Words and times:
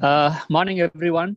Uh, 0.00 0.38
morning, 0.50 0.80
everyone. 0.80 1.36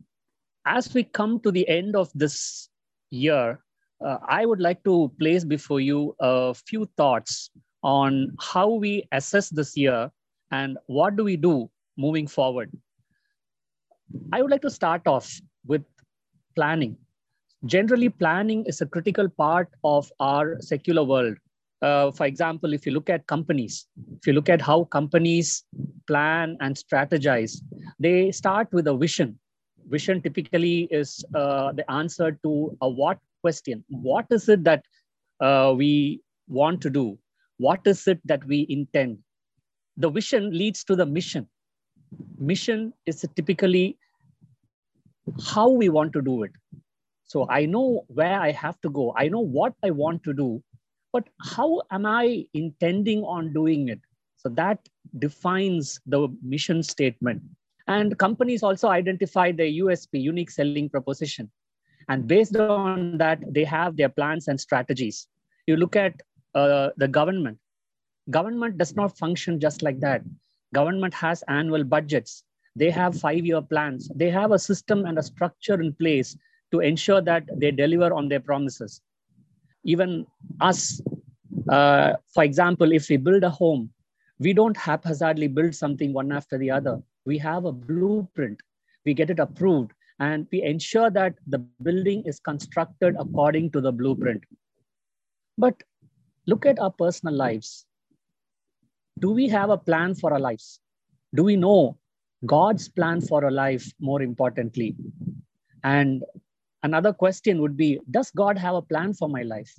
As 0.66 0.94
we 0.94 1.06
come 1.06 1.40
to 1.42 1.52
the 1.52 1.68
end 1.70 1.96
of 1.96 2.12
this 2.14 2.68
year, 3.10 3.64
uh, 4.06 4.18
I 4.28 4.46
would 4.46 4.60
like 4.60 4.84
to 4.84 5.10
place 5.18 5.46
before 5.46 5.80
you 5.80 6.14
a 6.20 6.54
few 6.54 6.86
thoughts 6.98 7.52
on 7.84 8.36
how 8.42 8.68
we 8.68 9.08
assess 9.14 9.50
this 9.50 9.78
year 9.78 10.12
and 10.52 10.78
what 10.88 11.16
do 11.16 11.24
we 11.24 11.38
do 11.38 11.70
moving 11.98 12.28
forward. 12.28 12.70
I 14.34 14.42
would 14.42 14.52
like 14.52 14.64
to 14.64 14.70
start 14.70 15.08
off 15.08 15.40
with 15.66 15.84
planning. 16.54 16.98
Generally, 17.66 18.10
planning 18.10 18.66
is 18.66 18.82
a 18.82 18.86
critical 18.86 19.30
part 19.30 19.70
of 19.86 20.12
our 20.20 20.60
secular 20.60 21.06
world. 21.06 21.38
Uh, 21.82 22.12
for 22.12 22.26
example, 22.26 22.74
if 22.74 22.86
you 22.86 22.92
look 22.92 23.10
at 23.10 23.26
companies, 23.28 23.88
if 24.18 24.28
you 24.28 24.34
look 24.34 24.50
at 24.50 24.62
how 24.62 24.84
companies 24.86 25.64
plan 26.08 26.58
and 26.60 26.76
strategize, 26.76 27.62
they 28.00 28.32
start 28.32 28.68
with 28.74 28.88
a 28.88 28.96
vision. 28.96 29.40
Vision 29.88 30.22
typically 30.22 30.88
is 30.92 31.24
uh, 31.36 31.72
the 31.72 31.90
answer 31.90 32.38
to 32.44 32.78
a 32.82 32.90
what 32.90 33.18
question. 33.42 33.84
What 33.88 34.26
is 34.30 34.50
it 34.50 34.64
that 34.66 34.84
uh, 35.40 35.74
we 35.76 36.22
want 36.48 36.82
to 36.82 36.90
do? 36.90 37.18
What 37.58 37.80
is 37.86 38.08
it 38.08 38.20
that 38.26 38.44
we 38.46 38.66
intend? 38.70 39.20
The 39.98 40.10
vision 40.10 40.52
leads 40.52 40.84
to 40.86 40.96
the 40.96 41.06
mission. 41.06 41.48
Mission 42.38 42.94
is 43.06 43.26
typically 43.36 43.98
how 45.46 45.70
we 45.70 45.90
want 45.90 46.12
to 46.14 46.22
do 46.22 46.44
it. 46.44 46.52
So 47.26 47.48
I 47.50 47.66
know 47.66 48.06
where 48.08 48.40
I 48.40 48.52
have 48.52 48.80
to 48.82 48.90
go. 48.90 49.14
I 49.16 49.28
know 49.28 49.40
what 49.40 49.74
I 49.84 49.92
want 49.92 50.24
to 50.24 50.34
do 50.34 50.64
but 51.12 51.28
how 51.42 51.82
am 51.92 52.06
I 52.06 52.46
intending 52.54 53.24
on 53.24 53.54
doing 53.54 53.90
it? 53.90 54.00
So 54.38 54.50
that 54.50 54.80
defines 55.18 56.00
the 56.06 56.28
mission 56.42 56.84
statement. 56.84 57.42
And 57.88 58.18
companies 58.18 58.62
also 58.62 58.90
identify 58.90 59.52
their 59.52 59.68
USP, 59.68 60.22
unique 60.22 60.52
selling 60.52 60.90
proposition. 60.90 61.50
And 62.08 62.28
based 62.28 62.56
on 62.56 63.18
that, 63.18 63.42
they 63.54 63.64
have 63.64 63.98
their 63.98 64.10
plans 64.10 64.48
and 64.48 64.60
strategies. 64.60 65.28
You 65.68 65.76
look 65.76 65.96
at 65.96 66.22
uh, 66.56 66.90
the 66.98 67.08
government. 67.08 67.58
Government 68.30 68.78
does 68.78 68.96
not 68.96 69.18
function 69.18 69.60
just 69.60 69.82
like 69.82 70.00
that. 70.02 70.22
Government 70.74 71.14
has 71.16 71.44
annual 71.48 71.84
budgets. 71.84 72.44
They 72.76 72.92
have 72.92 73.20
five-year 73.20 73.64
plans. 73.64 74.10
They 74.16 74.30
have 74.30 74.52
a 74.52 74.60
system 74.60 75.06
and 75.06 75.18
a 75.18 75.24
structure 75.24 75.82
in 75.82 75.94
place 75.94 76.38
to 76.72 76.80
ensure 76.80 77.22
that 77.22 77.50
they 77.56 77.72
deliver 77.72 78.14
on 78.14 78.30
their 78.30 78.40
promises 78.40 79.02
even 79.84 80.26
us, 80.60 81.02
uh, 81.70 82.14
for 82.34 82.44
example, 82.44 82.92
if 82.92 83.10
we 83.10 83.18
build 83.18 83.44
a 83.44 83.50
home, 83.50 83.92
we 84.40 84.54
don't 84.54 84.78
haphazardly 84.78 85.48
build 85.48 85.76
something 85.76 86.14
one 86.14 86.32
after 86.32 86.58
the 86.58 86.72
other. 86.72 87.02
We 87.26 87.38
have 87.40 87.66
a 87.66 87.72
blueprint, 87.72 88.62
we 89.06 89.14
get 89.14 89.30
it 89.30 89.40
approved, 89.40 89.92
and 90.20 90.48
we 90.52 90.64
ensure 90.64 91.10
that 91.12 91.36
the 91.48 91.60
building 91.60 92.24
is 92.26 92.40
constructed 92.40 93.16
according 93.20 93.72
to 93.72 93.82
the 93.82 93.92
blueprint. 93.92 94.44
But 95.58 95.82
look 96.46 96.66
at 96.66 96.80
our 96.80 96.92
personal 96.92 97.36
lives. 97.36 97.86
Do 99.20 99.32
we 99.32 99.48
have 99.50 99.70
a 99.70 99.78
plan 99.78 100.16
for 100.16 100.34
our 100.34 100.40
lives? 100.40 100.80
Do 101.36 101.44
we 101.44 101.56
know 101.56 101.98
God's 102.46 102.88
plan 102.88 103.22
for 103.22 103.44
our 103.44 103.52
life 103.52 103.92
more 104.00 104.22
importantly? 104.22 104.96
And 105.84 106.24
another 106.84 107.14
question 107.14 107.62
would 107.62 107.78
be 107.78 108.00
Does 108.12 108.32
God 108.32 108.58
have 108.58 108.76
a 108.76 108.82
plan 108.82 109.14
for 109.14 109.30
my 109.30 109.44
life? 109.44 109.74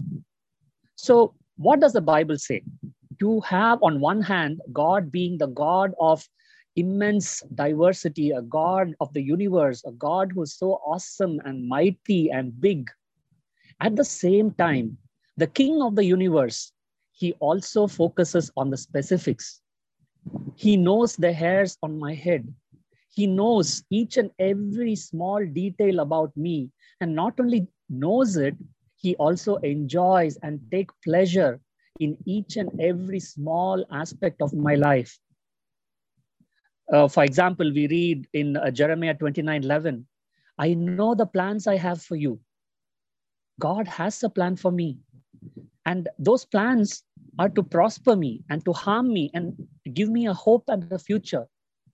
So, 0.96 1.34
what 1.56 1.80
does 1.80 1.92
the 1.92 2.00
Bible 2.00 2.38
say? 2.38 2.62
You 3.20 3.40
have, 3.42 3.82
on 3.82 4.00
one 4.00 4.22
hand, 4.22 4.60
God 4.72 5.12
being 5.12 5.38
the 5.38 5.48
God 5.48 5.94
of 6.00 6.26
immense 6.76 7.42
diversity, 7.54 8.30
a 8.30 8.42
God 8.42 8.94
of 9.00 9.12
the 9.12 9.22
universe, 9.22 9.82
a 9.84 9.92
God 9.92 10.32
who 10.32 10.42
is 10.42 10.54
so 10.54 10.80
awesome 10.86 11.40
and 11.44 11.68
mighty 11.68 12.30
and 12.30 12.58
big. 12.60 12.90
At 13.80 13.96
the 13.96 14.04
same 14.04 14.52
time, 14.52 14.96
the 15.36 15.46
King 15.46 15.82
of 15.82 15.96
the 15.96 16.04
universe, 16.04 16.72
he 17.12 17.32
also 17.40 17.86
focuses 17.86 18.50
on 18.56 18.70
the 18.70 18.76
specifics. 18.76 19.60
He 20.54 20.76
knows 20.76 21.16
the 21.16 21.32
hairs 21.32 21.76
on 21.82 21.98
my 21.98 22.14
head. 22.14 22.52
He 23.10 23.26
knows 23.26 23.82
each 23.90 24.16
and 24.16 24.30
every 24.38 24.94
small 24.94 25.44
detail 25.44 26.00
about 26.00 26.36
me 26.36 26.70
and 27.00 27.14
not 27.14 27.38
only 27.40 27.66
knows 27.88 28.36
it, 28.36 28.56
he 28.96 29.16
also 29.16 29.56
enjoys 29.56 30.36
and 30.42 30.60
take 30.70 30.90
pleasure 31.02 31.60
in 31.98 32.16
each 32.24 32.56
and 32.56 32.70
every 32.80 33.20
small 33.20 33.84
aspect 33.90 34.40
of 34.40 34.52
my 34.54 34.74
life. 34.74 35.18
Uh, 36.92 37.08
for 37.08 37.24
example, 37.24 37.70
we 37.72 37.86
read 37.88 38.26
in 38.32 38.56
uh, 38.56 38.70
Jeremiah 38.70 39.14
29 39.14 39.64
11, 39.64 40.06
I 40.58 40.74
know 40.74 41.14
the 41.14 41.26
plans 41.26 41.66
I 41.66 41.76
have 41.76 42.02
for 42.02 42.16
you. 42.16 42.40
God 43.58 43.86
has 43.88 44.22
a 44.22 44.28
plan 44.30 44.56
for 44.56 44.70
me. 44.70 44.98
And 45.86 46.08
those 46.18 46.44
plans 46.44 47.04
are 47.38 47.48
to 47.48 47.62
prosper 47.62 48.16
me 48.16 48.42
and 48.50 48.64
to 48.64 48.72
harm 48.72 49.12
me 49.12 49.30
and 49.34 49.56
give 49.94 50.10
me 50.10 50.26
a 50.26 50.34
hope 50.34 50.64
and 50.68 50.90
a 50.92 50.98
future. 50.98 51.46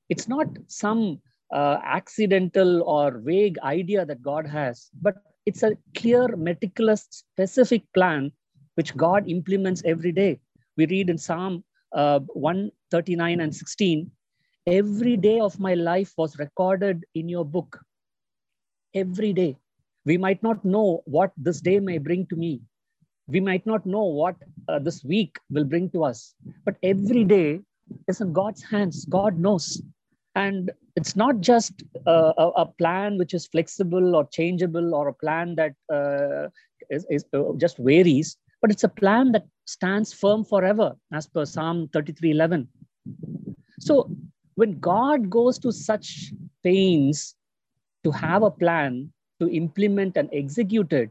It's 0.08 0.28
not 0.28 0.46
some 0.66 1.20
uh, 1.52 1.78
accidental 1.84 2.82
or 2.82 3.18
vague 3.18 3.58
idea 3.60 4.04
that 4.06 4.22
God 4.22 4.46
has, 4.46 4.90
but 5.00 5.16
it's 5.46 5.62
a 5.62 5.76
clear, 5.96 6.36
meticulous, 6.36 7.06
specific 7.10 7.82
plan 7.94 8.32
which 8.74 8.96
God 8.96 9.28
implements 9.28 9.82
every 9.84 10.12
day. 10.12 10.40
We 10.76 10.86
read 10.86 11.08
in 11.08 11.18
Psalm 11.18 11.64
uh, 11.92 12.20
139 12.34 13.40
and 13.40 13.54
16 13.54 14.10
every 14.66 15.16
day 15.16 15.38
of 15.38 15.58
my 15.60 15.74
life 15.74 16.12
was 16.16 16.38
recorded 16.38 17.04
in 17.14 17.28
your 17.28 17.44
book. 17.44 17.80
Every 18.94 19.32
day. 19.32 19.56
We 20.04 20.18
might 20.18 20.42
not 20.42 20.64
know 20.64 21.02
what 21.04 21.32
this 21.36 21.60
day 21.60 21.80
may 21.80 21.98
bring 21.98 22.26
to 22.26 22.36
me. 22.36 22.60
We 23.28 23.40
might 23.40 23.66
not 23.66 23.86
know 23.86 24.04
what 24.04 24.36
uh, 24.68 24.78
this 24.78 25.04
week 25.04 25.38
will 25.50 25.64
bring 25.64 25.90
to 25.90 26.04
us. 26.04 26.34
But 26.64 26.76
every 26.82 27.24
day 27.24 27.60
is 28.08 28.20
in 28.20 28.32
God's 28.32 28.62
hands. 28.62 29.04
God 29.04 29.38
knows. 29.38 29.82
And 30.36 30.70
it's 30.96 31.16
not 31.16 31.40
just 31.40 31.82
uh, 32.06 32.34
a, 32.36 32.48
a, 32.56 32.66
plan 32.66 33.16
which 33.16 33.32
is 33.32 33.46
flexible 33.46 34.14
or 34.14 34.28
changeable 34.28 34.94
or 34.94 35.08
a 35.08 35.14
plan 35.14 35.56
that 35.56 35.74
uh, 35.90 36.48
is, 36.90 37.06
is 37.08 37.24
uh, 37.32 37.54
just 37.56 37.78
varies, 37.78 38.36
but 38.60 38.70
it's 38.70 38.84
a 38.84 38.88
plan 38.88 39.32
that 39.32 39.46
stands 39.64 40.12
firm 40.12 40.44
forever, 40.44 40.94
as 41.10 41.26
per 41.26 41.46
Psalm 41.46 41.88
33:11. 41.88 42.66
So 43.80 44.10
when 44.56 44.78
God 44.78 45.30
goes 45.30 45.58
to 45.60 45.72
such 45.72 46.32
pains 46.62 47.34
to 48.04 48.10
have 48.10 48.42
a 48.42 48.50
plan 48.50 49.10
to 49.40 49.48
implement 49.48 50.18
and 50.18 50.28
execute 50.34 50.92
it, 50.92 51.10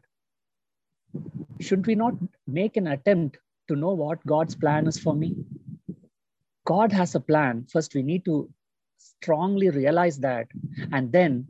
should 1.60 1.88
we 1.88 1.96
not 1.96 2.14
make 2.46 2.78
an 2.78 2.88
attempt 2.88 3.40
to 3.70 3.76
know 3.76 3.94
what 3.94 4.24
God's 4.28 4.56
plan 4.56 4.86
is 4.86 5.00
for 5.00 5.16
me? 5.16 5.36
God 6.66 6.92
has 6.92 7.16
a 7.16 7.20
plan. 7.20 7.66
First, 7.72 7.96
we 7.96 8.04
need 8.04 8.24
to 8.26 8.50
strongly 8.98 9.70
realize 9.70 10.18
that. 10.20 10.48
And 10.92 11.12
then, 11.12 11.46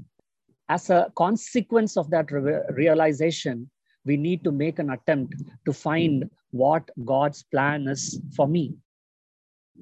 as 0.69 0.89
a 0.89 1.11
consequence 1.15 1.97
of 1.97 2.09
that 2.09 2.31
re- 2.31 2.61
realization, 2.71 3.69
we 4.05 4.17
need 4.17 4.43
to 4.43 4.51
make 4.51 4.79
an 4.79 4.91
attempt 4.91 5.35
to 5.65 5.73
find 5.73 6.29
what 6.51 6.89
God's 7.03 7.43
plan 7.43 7.87
is 7.87 8.19
for 8.35 8.47
me. 8.47 8.75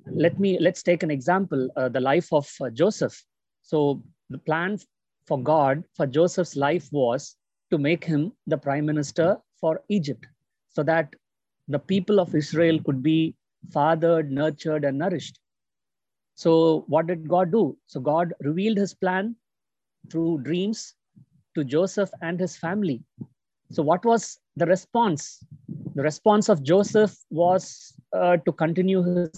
Let 0.07 0.39
me 0.39 0.57
let's 0.59 0.81
take 0.81 1.03
an 1.03 1.11
example: 1.11 1.69
uh, 1.75 1.89
the 1.89 1.99
life 1.99 2.33
of 2.33 2.49
uh, 2.61 2.69
Joseph. 2.69 3.21
So 3.61 4.03
the 4.29 4.39
plan 4.39 4.79
for 5.27 5.41
God 5.41 5.83
for 5.93 6.07
Joseph's 6.07 6.55
life 6.55 6.89
was 6.91 7.35
to 7.71 7.77
make 7.77 8.03
him 8.03 8.33
the 8.47 8.57
prime 8.57 8.85
minister 8.85 9.37
for 9.59 9.81
Egypt, 9.89 10.25
so 10.69 10.83
that 10.83 11.13
the 11.67 11.79
people 11.79 12.19
of 12.19 12.35
Israel 12.35 12.79
could 12.83 13.03
be 13.03 13.35
fathered, 13.71 14.31
nurtured, 14.31 14.83
and 14.83 14.97
nourished. 14.97 15.39
So, 16.35 16.83
what 16.87 17.07
did 17.07 17.27
God 17.27 17.51
do? 17.51 17.77
So, 17.87 17.99
God 17.99 18.33
revealed 18.41 18.77
his 18.77 18.93
plan 18.93 19.35
through 20.11 20.39
dreams 20.43 20.95
to 21.55 21.63
Joseph 21.63 22.09
and 22.21 22.39
his 22.39 22.57
family. 22.57 23.03
So, 23.71 23.83
what 23.83 24.03
was 24.05 24.39
the 24.55 24.65
response? 24.65 25.43
The 25.95 26.03
response 26.03 26.49
of 26.49 26.63
Joseph 26.63 27.15
was 27.29 27.93
uh, 28.13 28.37
to 28.37 28.51
continue 28.51 29.03
his 29.03 29.31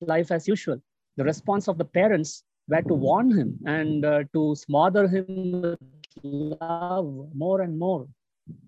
life 0.00 0.30
as 0.30 0.46
usual. 0.46 0.80
The 1.16 1.24
response 1.24 1.68
of 1.68 1.78
the 1.78 1.84
parents 1.84 2.44
were 2.68 2.82
to 2.82 2.94
warn 2.94 3.30
him 3.30 3.58
and 3.66 4.04
uh, 4.04 4.24
to 4.32 4.54
smother 4.54 5.08
him 5.08 5.62
with 5.62 5.78
love 6.22 7.28
more 7.34 7.62
and 7.62 7.78
more. 7.78 8.06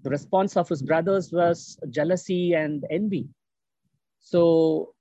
The 0.02 0.10
response 0.10 0.56
of 0.56 0.68
his 0.68 0.82
brothers 0.82 1.32
was 1.32 1.78
jealousy 1.90 2.54
and 2.54 2.84
envy. 2.90 3.28
So 4.20 4.94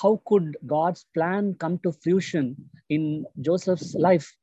how 0.00 0.22
could 0.26 0.56
God's 0.66 1.06
plan 1.14 1.54
come 1.54 1.78
to 1.80 1.92
fruition 1.92 2.56
in 2.88 3.26
Joseph's 3.40 3.94
life? 3.94 4.34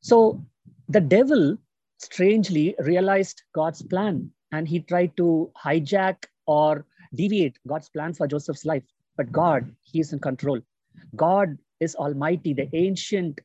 So 0.00 0.44
the 0.88 1.00
devil 1.00 1.56
strangely 1.98 2.74
realized 2.80 3.42
God's 3.54 3.82
plan 3.82 4.30
and 4.52 4.68
he 4.68 4.80
tried 4.80 5.16
to 5.16 5.50
hijack 5.64 6.24
or 6.46 6.86
deviate 7.14 7.58
God's 7.66 7.88
plan 7.88 8.12
for 8.14 8.26
Joseph's 8.26 8.64
life. 8.64 8.82
But 9.16 9.32
God, 9.32 9.74
he 9.82 10.00
is 10.00 10.12
in 10.12 10.18
control. 10.18 10.60
God 11.16 11.56
is 11.80 11.94
almighty, 11.94 12.52
the 12.52 12.68
ancient 12.74 13.40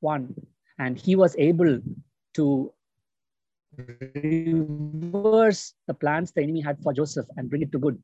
one, 0.00 0.34
and 0.78 0.98
he 0.98 1.16
was 1.16 1.36
able 1.38 1.80
to 2.34 2.72
reverse 3.76 5.74
the 5.86 5.94
plans 5.94 6.32
the 6.32 6.42
enemy 6.42 6.60
had 6.60 6.82
for 6.82 6.92
Joseph 6.92 7.26
and 7.36 7.48
bring 7.48 7.62
it 7.62 7.72
to 7.72 7.78
good. 7.78 8.02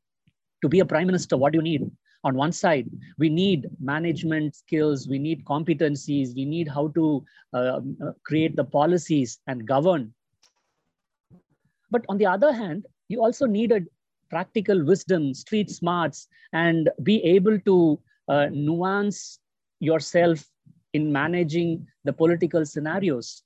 To 0.61 0.69
be 0.69 0.79
a 0.79 0.85
prime 0.85 1.05
minister, 1.05 1.37
what 1.37 1.53
do 1.53 1.57
you 1.57 1.63
need? 1.63 1.91
On 2.23 2.35
one 2.35 2.51
side, 2.51 2.89
we 3.17 3.29
need 3.29 3.69
management 3.79 4.55
skills, 4.55 5.07
we 5.07 5.19
need 5.19 5.45
competencies, 5.45 6.35
we 6.35 6.45
need 6.45 6.67
how 6.67 6.89
to 6.89 7.23
uh, 7.53 7.79
uh 8.03 8.11
create 8.23 8.55
the 8.55 8.63
policies 8.63 9.39
and 9.47 9.67
govern. 9.67 10.13
But 11.89 12.05
on 12.09 12.17
the 12.17 12.25
other 12.25 12.51
hand, 12.51 12.85
you 13.07 13.23
also 13.23 13.45
needed 13.45 13.87
practical 14.29 14.83
wisdom, 14.83 15.33
street 15.33 15.69
smarts, 15.69 16.27
and 16.53 16.89
be 17.03 17.23
able 17.23 17.59
to 17.61 17.99
uh, 18.27 18.47
nuance 18.51 19.39
yourself 19.79 20.45
in 20.93 21.11
managing 21.11 21.87
the 22.03 22.13
political 22.13 22.65
scenarios. 22.65 23.43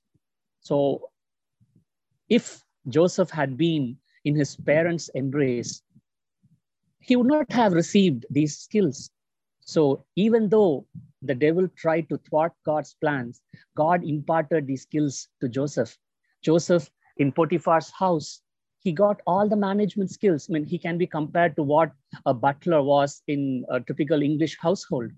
So, 0.60 1.10
if 2.28 2.62
Joseph 2.88 3.30
had 3.30 3.56
been 3.56 3.96
in 4.24 4.34
his 4.34 4.56
parents' 4.56 5.08
embrace, 5.14 5.82
he 7.02 7.16
would 7.16 7.26
not 7.26 7.50
have 7.52 7.72
received 7.72 8.26
these 8.30 8.56
skills. 8.58 9.10
So, 9.60 10.04
even 10.16 10.48
though 10.48 10.86
the 11.22 11.34
devil 11.34 11.68
tried 11.76 12.08
to 12.08 12.18
thwart 12.18 12.52
God's 12.64 12.96
plans, 13.00 13.40
God 13.76 14.04
imparted 14.04 14.66
these 14.66 14.82
skills 14.82 15.28
to 15.40 15.48
Joseph. 15.48 15.96
Joseph 16.42 16.90
in 17.18 17.30
Potiphar's 17.30 17.90
house 17.90 18.42
he 18.82 18.92
got 18.92 19.20
all 19.26 19.48
the 19.48 19.56
management 19.56 20.10
skills. 20.10 20.48
I 20.48 20.54
mean, 20.54 20.64
he 20.64 20.76
can 20.76 20.98
be 20.98 21.06
compared 21.06 21.54
to 21.56 21.62
what 21.62 21.92
a 22.26 22.34
butler 22.34 22.82
was 22.82 23.22
in 23.28 23.64
a 23.70 23.80
typical 23.80 24.22
English 24.22 24.58
household. 24.58 25.12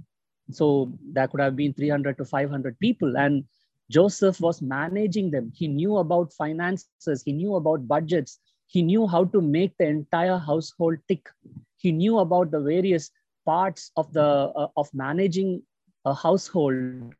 So 0.50 0.92
that 1.12 1.30
could 1.30 1.40
have 1.40 1.56
been 1.56 1.72
300 1.72 2.18
to 2.18 2.26
500 2.26 2.78
people, 2.78 3.16
and 3.16 3.44
Joseph 3.90 4.40
was 4.40 4.60
managing 4.60 5.30
them. 5.30 5.50
He 5.54 5.68
knew 5.68 5.96
about 5.96 6.34
finances, 6.34 7.22
he 7.22 7.32
knew 7.32 7.54
about 7.54 7.88
budgets, 7.88 8.38
he 8.66 8.82
knew 8.82 9.06
how 9.06 9.24
to 9.24 9.40
make 9.40 9.76
the 9.78 9.86
entire 9.86 10.38
household 10.38 10.98
tick. 11.08 11.28
He 11.76 11.92
knew 11.92 12.18
about 12.18 12.50
the 12.50 12.60
various 12.60 13.10
parts 13.44 13.90
of 13.96 14.12
the 14.12 14.22
uh, 14.22 14.68
of 14.76 14.88
managing 14.94 15.62
a 16.04 16.14
household 16.14 17.14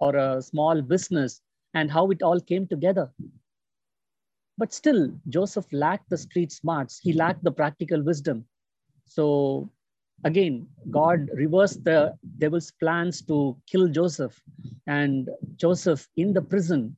or 0.00 0.16
a 0.16 0.42
small 0.42 0.82
business 0.82 1.40
and 1.74 1.90
how 1.90 2.10
it 2.10 2.22
all 2.22 2.40
came 2.40 2.66
together. 2.66 3.10
But 4.58 4.72
still, 4.72 5.10
Joseph 5.28 5.66
lacked 5.72 6.10
the 6.10 6.18
street 6.18 6.52
smarts. 6.52 6.98
He 6.98 7.12
lacked 7.12 7.42
the 7.44 7.52
practical 7.52 8.02
wisdom. 8.02 8.44
So 9.06 9.70
again, 10.24 10.66
God 10.90 11.28
reversed 11.34 11.84
the 11.84 12.14
devil's 12.38 12.70
plans 12.70 13.22
to 13.22 13.56
kill 13.66 13.88
Joseph. 13.88 14.40
And 14.86 15.28
Joseph 15.56 16.08
in 16.16 16.32
the 16.32 16.42
prison, 16.42 16.96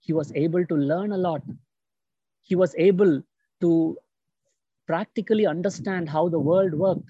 he 0.00 0.12
was 0.12 0.32
able 0.34 0.66
to 0.66 0.74
learn 0.74 1.12
a 1.12 1.18
lot. 1.18 1.42
He 2.42 2.56
was 2.56 2.74
able 2.76 3.22
to 3.60 3.96
practically 4.86 5.46
understand 5.46 6.08
how 6.08 6.28
the 6.28 6.38
world 6.38 6.74
worked. 6.74 7.08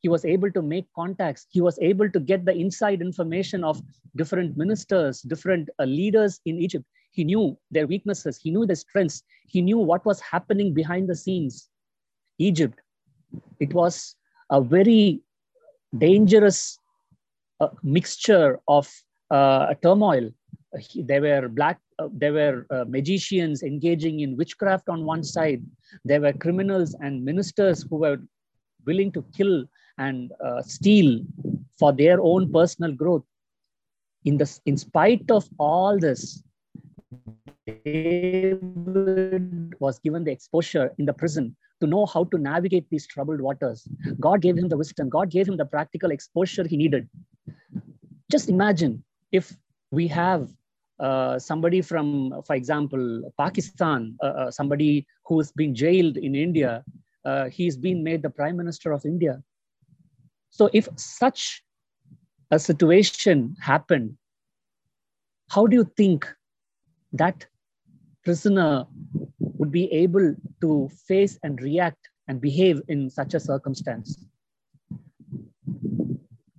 He 0.00 0.08
was 0.08 0.24
able 0.24 0.50
to 0.52 0.62
make 0.62 0.86
contacts. 0.94 1.46
He 1.50 1.60
was 1.60 1.78
able 1.80 2.10
to 2.10 2.20
get 2.20 2.44
the 2.44 2.54
inside 2.54 3.00
information 3.00 3.62
of 3.62 3.82
different 4.16 4.56
ministers, 4.56 5.22
different 5.22 5.68
uh, 5.78 5.84
leaders 5.84 6.40
in 6.46 6.58
Egypt. 6.58 6.84
He 7.12 7.24
knew 7.24 7.58
their 7.70 7.86
weaknesses, 7.86 8.38
he 8.42 8.50
knew 8.50 8.66
their 8.66 8.76
strengths, 8.76 9.22
he 9.46 9.60
knew 9.60 9.78
what 9.78 10.04
was 10.04 10.20
happening 10.20 10.72
behind 10.72 11.08
the 11.08 11.16
scenes. 11.16 11.68
Egypt, 12.38 12.80
it 13.58 13.74
was 13.74 14.14
a 14.50 14.60
very 14.60 15.20
dangerous 15.98 16.78
uh, 17.60 17.68
mixture 17.82 18.58
of 18.68 18.88
uh, 19.30 19.74
turmoil. 19.82 20.30
There 20.94 21.20
were 21.20 21.48
black, 21.48 21.80
there 22.12 22.32
were 22.32 22.66
uh, 22.70 22.84
magicians 22.86 23.62
engaging 23.62 24.20
in 24.20 24.36
witchcraft 24.36 24.88
on 24.88 25.04
one 25.04 25.22
side. 25.22 25.62
There 26.04 26.20
were 26.20 26.32
criminals 26.32 26.94
and 27.00 27.24
ministers 27.24 27.84
who 27.88 27.96
were 27.96 28.18
willing 28.86 29.12
to 29.12 29.24
kill 29.36 29.64
and 29.98 30.32
uh, 30.44 30.62
steal 30.62 31.20
for 31.78 31.92
their 31.92 32.20
own 32.20 32.52
personal 32.52 32.92
growth. 32.92 33.24
In, 34.24 34.36
the, 34.36 34.60
in 34.66 34.76
spite 34.76 35.30
of 35.30 35.48
all 35.58 35.98
this, 35.98 36.42
David 37.66 38.60
was 39.78 39.98
given 39.98 40.24
the 40.24 40.30
exposure 40.30 40.92
in 40.98 41.04
the 41.06 41.12
prison 41.12 41.56
to 41.80 41.86
know 41.86 42.06
how 42.06 42.24
to 42.24 42.38
navigate 42.38 42.88
these 42.90 43.06
troubled 43.06 43.40
waters. 43.40 43.88
God 44.18 44.42
gave 44.42 44.56
him 44.56 44.68
the 44.68 44.76
wisdom, 44.76 45.08
God 45.08 45.30
gave 45.30 45.48
him 45.48 45.56
the 45.56 45.64
practical 45.64 46.10
exposure 46.10 46.66
he 46.66 46.76
needed. 46.76 47.08
Just 48.30 48.48
imagine 48.48 49.02
if 49.32 49.56
we 49.90 50.06
have 50.08 50.48
uh, 51.00 51.38
somebody 51.38 51.80
from, 51.80 52.42
for 52.46 52.54
example, 52.54 53.32
Pakistan, 53.38 54.16
uh, 54.22 54.26
uh, 54.26 54.50
somebody 54.50 55.06
who's 55.26 55.50
been 55.52 55.74
jailed 55.74 56.16
in 56.16 56.34
India, 56.34 56.84
uh, 57.24 57.46
he's 57.48 57.76
been 57.76 58.04
made 58.04 58.22
the 58.22 58.30
Prime 58.30 58.56
Minister 58.56 58.92
of 58.92 59.04
India. 59.04 59.42
So, 60.50 60.68
if 60.72 60.88
such 60.96 61.62
a 62.50 62.58
situation 62.58 63.56
happened, 63.60 64.16
how 65.50 65.66
do 65.66 65.76
you 65.76 65.90
think 65.96 66.28
that 67.12 67.46
prisoner 68.24 68.86
would 69.38 69.70
be 69.70 69.92
able 69.92 70.34
to 70.60 70.90
face 71.06 71.38
and 71.42 71.60
react 71.60 72.08
and 72.28 72.40
behave 72.40 72.80
in 72.88 73.10
such 73.10 73.34
a 73.34 73.40
circumstance. 73.40 74.24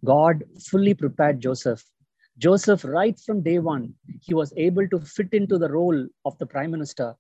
God 0.04 0.44
fully 0.60 0.94
prepared 0.94 1.40
Joseph. 1.40 1.84
Joseph, 2.42 2.84
right 2.84 3.20
from 3.20 3.44
day 3.44 3.60
one, 3.60 3.94
he 4.20 4.34
was 4.34 4.52
able 4.58 4.88
to 4.88 5.00
fit 5.00 5.32
into 5.32 5.60
the 5.60 5.70
role 5.70 6.08
of 6.26 6.36
the 6.40 6.46
prime 6.48 6.72
minister. 6.72 7.14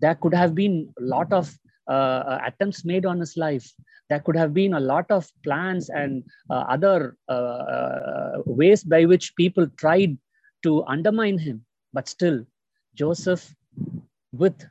There 0.00 0.14
could 0.16 0.34
have 0.34 0.54
been 0.54 0.92
a 1.00 1.02
lot 1.02 1.32
of 1.32 1.50
uh, 1.88 2.40
attempts 2.44 2.84
made 2.84 3.06
on 3.06 3.18
his 3.18 3.38
life. 3.38 3.66
There 4.10 4.20
could 4.20 4.36
have 4.36 4.52
been 4.52 4.74
a 4.74 4.80
lot 4.80 5.10
of 5.10 5.30
plans 5.42 5.88
and 5.88 6.22
uh, 6.50 6.64
other 6.68 7.16
uh, 7.26 7.32
uh 7.32 8.42
ways 8.44 8.84
by 8.84 9.06
which 9.06 9.34
people 9.34 9.66
tried 9.78 10.18
to 10.64 10.84
undermine 10.84 11.38
him. 11.38 11.64
But 11.94 12.06
still, 12.06 12.44
Joseph, 12.94 13.54
with 14.32 14.62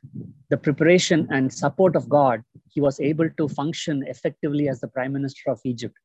the 0.49 0.57
preparation 0.57 1.27
and 1.31 1.51
support 1.51 1.95
of 1.95 2.07
God, 2.09 2.43
he 2.69 2.79
was 2.79 2.99
able 2.99 3.29
to 3.37 3.47
function 3.47 4.03
effectively 4.05 4.69
as 4.69 4.81
the 4.81 4.87
prime 4.87 5.13
minister 5.13 5.49
of 5.49 5.59
Egypt. 5.63 5.95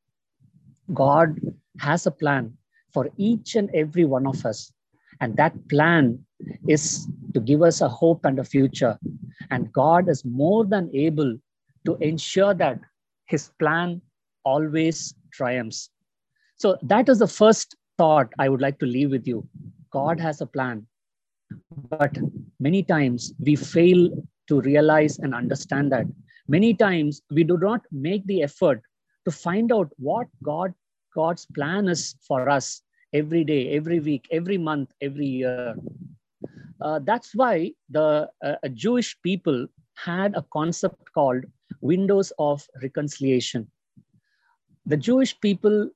God 0.94 1.38
has 1.78 2.06
a 2.06 2.10
plan 2.10 2.56
for 2.92 3.08
each 3.16 3.54
and 3.56 3.70
every 3.74 4.04
one 4.04 4.26
of 4.26 4.44
us. 4.44 4.72
And 5.20 5.36
that 5.36 5.68
plan 5.68 6.24
is 6.68 7.06
to 7.34 7.40
give 7.40 7.62
us 7.62 7.80
a 7.80 7.88
hope 7.88 8.24
and 8.24 8.38
a 8.38 8.44
future. 8.44 8.98
And 9.50 9.72
God 9.72 10.08
is 10.08 10.24
more 10.24 10.64
than 10.64 10.90
able 10.94 11.36
to 11.86 11.96
ensure 11.96 12.54
that 12.54 12.80
his 13.26 13.50
plan 13.58 14.00
always 14.44 15.14
triumphs. 15.32 15.90
So, 16.56 16.76
that 16.82 17.08
is 17.08 17.18
the 17.18 17.28
first 17.28 17.76
thought 17.96 18.32
I 18.38 18.48
would 18.48 18.60
like 18.60 18.78
to 18.80 18.86
leave 18.86 19.10
with 19.10 19.26
you. 19.26 19.46
God 19.90 20.20
has 20.20 20.40
a 20.40 20.46
plan. 20.46 20.86
But 21.88 22.16
many 22.58 22.82
times 22.82 23.32
we 23.38 23.56
fail 23.56 24.10
to 24.48 24.60
realize 24.60 25.18
and 25.18 25.34
understand 25.34 25.92
that. 25.92 26.06
Many 26.48 26.74
times 26.74 27.22
we 27.30 27.44
do 27.44 27.56
not 27.58 27.82
make 27.92 28.26
the 28.26 28.42
effort 28.42 28.82
to 29.24 29.30
find 29.30 29.72
out 29.72 29.92
what 29.98 30.26
God 30.42 30.74
God's 31.14 31.46
plan 31.46 31.88
is 31.88 32.14
for 32.26 32.48
us 32.48 32.82
every 33.12 33.44
day, 33.44 33.70
every 33.76 34.00
week, 34.00 34.26
every 34.30 34.58
month, 34.58 34.92
every 35.00 35.26
year. 35.26 35.74
Uh, 36.80 37.00
that's 37.02 37.34
why 37.34 37.72
the 37.90 38.30
uh, 38.42 38.56
Jewish 38.74 39.16
people 39.22 39.66
had 39.94 40.34
a 40.34 40.44
concept 40.52 41.12
called 41.12 41.44
windows 41.80 42.32
of 42.38 42.66
reconciliation. 42.82 43.70
The 44.86 44.96
Jewish 44.96 45.38
people 45.40 45.90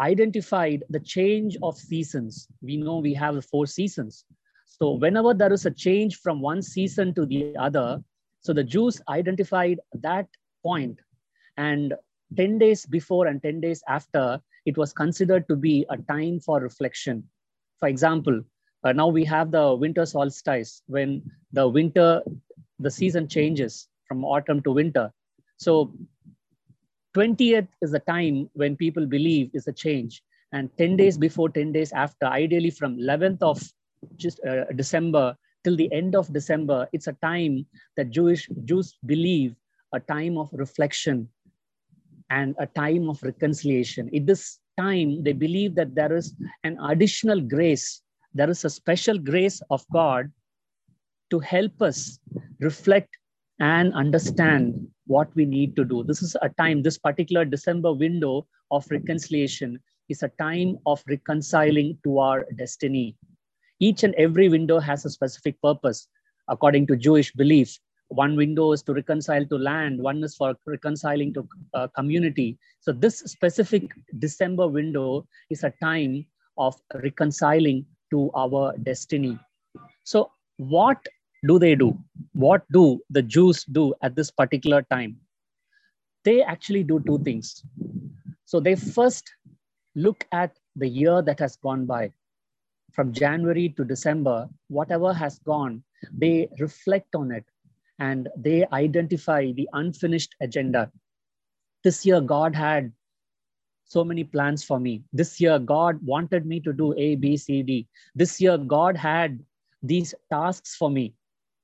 identified 0.00 0.82
the 0.90 1.00
change 1.00 1.56
of 1.62 1.76
seasons. 1.76 2.48
We 2.62 2.76
know 2.76 2.98
we 2.98 3.14
have 3.14 3.44
four 3.44 3.66
seasons. 3.66 4.24
So 4.66 4.92
whenever 4.92 5.34
there 5.34 5.52
is 5.52 5.66
a 5.66 5.70
change 5.70 6.16
from 6.16 6.40
one 6.40 6.62
season 6.62 7.14
to 7.14 7.26
the 7.26 7.56
other, 7.56 8.02
so 8.40 8.52
the 8.52 8.64
Jews 8.64 9.00
identified 9.08 9.78
that 9.94 10.26
point 10.64 10.98
and 11.56 11.94
10 12.36 12.58
days 12.58 12.84
before 12.86 13.26
and 13.28 13.40
10 13.42 13.60
days 13.60 13.82
after, 13.88 14.40
it 14.66 14.76
was 14.76 14.92
considered 14.92 15.46
to 15.48 15.56
be 15.56 15.86
a 15.90 15.96
time 15.96 16.40
for 16.40 16.60
reflection. 16.60 17.24
For 17.78 17.88
example, 17.88 18.42
uh, 18.84 18.92
now 18.92 19.08
we 19.08 19.24
have 19.24 19.50
the 19.50 19.74
winter 19.74 20.06
solstice 20.06 20.82
when 20.86 21.22
the 21.52 21.68
winter, 21.68 22.22
the 22.78 22.90
season 22.90 23.28
changes 23.28 23.88
from 24.06 24.24
autumn 24.24 24.62
to 24.62 24.72
winter. 24.72 25.12
So 25.56 25.92
20th 27.14 27.68
is 27.80 27.92
the 27.92 28.00
time 28.00 28.50
when 28.54 28.76
people 28.76 29.06
believe 29.06 29.50
is 29.54 29.68
a 29.68 29.72
change. 29.72 30.22
And 30.52 30.70
10 30.78 30.96
days 30.96 31.16
before, 31.18 31.48
10 31.48 31.72
days 31.72 31.92
after, 31.92 32.26
ideally 32.26 32.70
from 32.70 32.98
11th 32.98 33.42
of 33.42 33.62
just 34.16 34.40
uh, 34.44 34.64
December 34.76 35.36
till 35.64 35.76
the 35.76 35.90
end 35.92 36.14
of 36.14 36.32
December, 36.32 36.86
it's 36.92 37.06
a 37.06 37.16
time 37.22 37.66
that 37.96 38.10
Jewish 38.10 38.48
Jews 38.64 38.96
believe 39.06 39.56
a 39.92 40.00
time 40.00 40.36
of 40.36 40.50
reflection 40.52 41.28
and 42.34 42.54
a 42.58 42.66
time 42.66 43.08
of 43.08 43.22
reconciliation. 43.22 44.08
In 44.12 44.26
this 44.26 44.58
time, 44.78 45.22
they 45.22 45.32
believe 45.32 45.74
that 45.76 45.94
there 45.94 46.16
is 46.16 46.34
an 46.64 46.78
additional 46.90 47.40
grace 47.40 48.02
there 48.34 48.50
is 48.50 48.64
a 48.64 48.70
special 48.70 49.16
grace 49.16 49.62
of 49.70 49.84
God 49.92 50.30
to 51.30 51.38
help 51.38 51.80
us 51.80 52.18
reflect 52.58 53.16
and 53.60 53.94
understand 53.94 54.88
what 55.06 55.34
we 55.36 55.44
need 55.44 55.76
to 55.76 55.84
do. 55.84 56.02
This 56.02 56.20
is 56.20 56.36
a 56.42 56.48
time, 56.48 56.82
this 56.82 56.98
particular 56.98 57.44
December 57.44 57.92
window 57.92 58.46
of 58.72 58.90
reconciliation 58.90 59.78
is 60.08 60.22
a 60.24 60.32
time 60.40 60.78
of 60.84 61.02
reconciling 61.08 61.96
to 62.02 62.18
our 62.18 62.44
destiny. 62.56 63.16
Each 63.78 64.02
and 64.02 64.14
every 64.16 64.48
window 64.48 64.80
has 64.80 65.04
a 65.04 65.10
specific 65.10 65.60
purpose. 65.62 66.08
According 66.48 66.88
to 66.88 66.96
Jewish 66.96 67.32
belief, 67.32 67.78
one 68.08 68.36
window 68.36 68.72
is 68.72 68.82
to 68.82 68.92
reconcile 68.92 69.44
to 69.46 69.56
land, 69.56 70.00
one 70.00 70.22
is 70.22 70.36
for 70.36 70.54
reconciling 70.66 71.32
to 71.34 71.48
uh, 71.74 71.88
community. 71.88 72.58
So, 72.80 72.92
this 72.92 73.18
specific 73.20 73.92
December 74.18 74.68
window 74.68 75.26
is 75.50 75.64
a 75.64 75.72
time 75.82 76.26
of 76.58 76.76
reconciling 77.02 77.86
to 78.10 78.30
our 78.36 78.74
destiny. 78.82 79.38
So, 80.04 80.30
what 80.58 81.04
do 81.46 81.58
they 81.58 81.74
do? 81.74 81.98
What 82.32 82.64
do 82.72 83.00
the 83.10 83.22
Jews 83.22 83.64
do 83.64 83.94
at 84.02 84.14
this 84.14 84.30
particular 84.30 84.82
time? 84.82 85.16
They 86.24 86.42
actually 86.42 86.84
do 86.84 87.02
two 87.06 87.18
things. 87.24 87.64
So, 88.44 88.60
they 88.60 88.74
first 88.74 89.30
look 89.94 90.26
at 90.32 90.56
the 90.76 90.88
year 90.88 91.22
that 91.22 91.38
has 91.40 91.56
gone 91.56 91.86
by. 91.86 92.12
From 92.92 93.12
January 93.12 93.70
to 93.76 93.84
December, 93.84 94.48
whatever 94.68 95.12
has 95.12 95.38
gone, 95.40 95.82
they 96.16 96.48
reflect 96.60 97.14
on 97.16 97.32
it 97.32 97.44
and 97.98 98.28
they 98.36 98.66
identify 98.72 99.52
the 99.52 99.68
unfinished 99.72 100.34
agenda. 100.40 100.90
This 101.82 102.04
year, 102.04 102.20
God 102.20 102.54
had 102.54 102.92
so 103.84 104.04
many 104.04 104.24
plans 104.24 104.64
for 104.64 104.80
me. 104.80 105.02
This 105.12 105.40
year, 105.40 105.58
God 105.58 105.98
wanted 106.04 106.46
me 106.46 106.60
to 106.60 106.72
do 106.72 106.94
A, 106.96 107.16
B, 107.16 107.36
C, 107.36 107.62
D. 107.62 107.86
This 108.14 108.40
year, 108.40 108.56
God 108.58 108.96
had 108.96 109.40
these 109.82 110.14
tasks 110.32 110.74
for 110.74 110.90
me. 110.90 111.14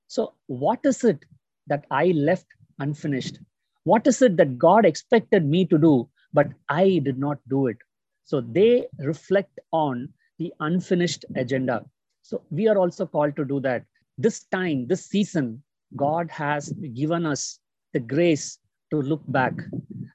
So, 0.06 0.34
what 0.46 0.80
is 0.84 1.04
it 1.04 1.24
that 1.66 1.86
I 1.90 2.06
left 2.08 2.46
unfinished? 2.78 3.38
What 3.84 4.06
is 4.06 4.20
it 4.22 4.36
that 4.36 4.58
God 4.58 4.84
expected 4.84 5.46
me 5.46 5.64
to 5.66 5.78
do, 5.78 6.08
but 6.32 6.48
I 6.68 6.98
did 6.98 7.18
not 7.18 7.38
do 7.48 7.66
it? 7.68 7.78
So, 8.24 8.40
they 8.40 8.86
reflect 8.98 9.58
on 9.72 10.12
the 10.38 10.52
unfinished 10.60 11.24
agenda. 11.34 11.84
So, 12.22 12.42
we 12.50 12.68
are 12.68 12.78
also 12.78 13.06
called 13.06 13.36
to 13.36 13.44
do 13.44 13.60
that. 13.60 13.84
This 14.18 14.44
time, 14.44 14.86
this 14.86 15.06
season, 15.06 15.62
God 15.96 16.30
has 16.30 16.72
given 16.94 17.26
us 17.26 17.58
the 17.92 18.00
grace 18.00 18.58
to 18.90 19.00
look 19.00 19.22
back. 19.28 19.54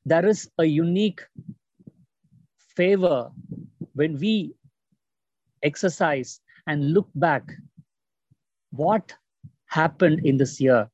There 0.05 0.25
is 0.25 0.49
a 0.59 0.65
unique 0.65 1.21
favor 2.75 3.31
when 3.93 4.17
we 4.19 4.53
exercise 5.63 6.39
and 6.67 6.93
look 6.93 7.09
back 7.15 7.51
what 8.71 9.13
happened 9.67 10.25
in 10.25 10.37
this 10.37 10.59
year. 10.59 10.89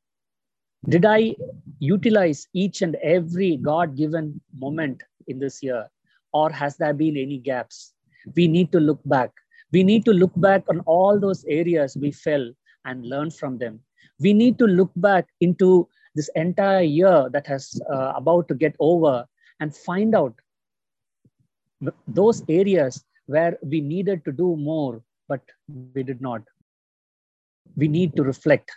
Did 0.90 1.06
I 1.06 1.36
utilize 1.80 2.48
each 2.54 2.82
and 2.82 2.96
every 3.04 3.58
God 3.58 3.96
given 3.96 4.42
moment 4.58 5.04
in 5.28 5.40
this 5.40 5.62
year? 5.62 5.90
Or 6.34 6.50
has 6.52 6.78
there 6.78 6.94
been 6.94 7.18
any 7.18 7.38
gaps? 7.38 7.94
We 8.36 8.48
need 8.48 8.72
to 8.72 8.80
look 8.80 9.02
back. 9.06 9.32
We 9.72 9.84
need 9.84 10.06
to 10.06 10.14
look 10.14 10.32
back 10.36 10.64
on 10.70 10.80
all 10.82 11.20
those 11.20 11.46
areas 11.46 11.96
we 11.96 12.12
fell 12.12 12.52
and 12.86 13.06
learn 13.06 13.30
from 13.30 13.58
them 13.58 13.80
we 14.22 14.34
need 14.34 14.58
to 14.60 14.66
look 14.66 14.92
back 14.96 15.28
into 15.42 15.88
this 16.16 16.30
entire 16.36 16.82
year 16.84 17.30
that 17.32 17.48
has 17.48 17.82
uh, 17.92 18.14
about 18.16 18.48
to 18.48 18.56
get 18.56 18.76
over 18.80 19.26
and 19.60 19.76
find 19.76 20.16
out 20.16 20.34
those 22.08 22.44
areas 22.50 23.04
where 23.26 23.58
we 23.64 23.82
needed 23.82 24.24
to 24.26 24.32
do 24.32 24.56
more 24.58 25.02
but 25.32 25.42
we 25.96 26.04
did 26.04 26.22
not. 26.22 26.42
We 27.78 27.88
need 27.88 28.16
to 28.18 28.24
reflect. 28.24 28.70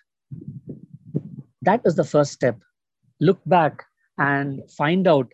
That 1.62 1.80
is 1.84 1.96
the 1.96 2.04
first 2.04 2.30
step. 2.32 2.60
Look 3.20 3.40
back 3.46 3.82
and 4.18 4.62
find 4.70 5.08
out 5.08 5.32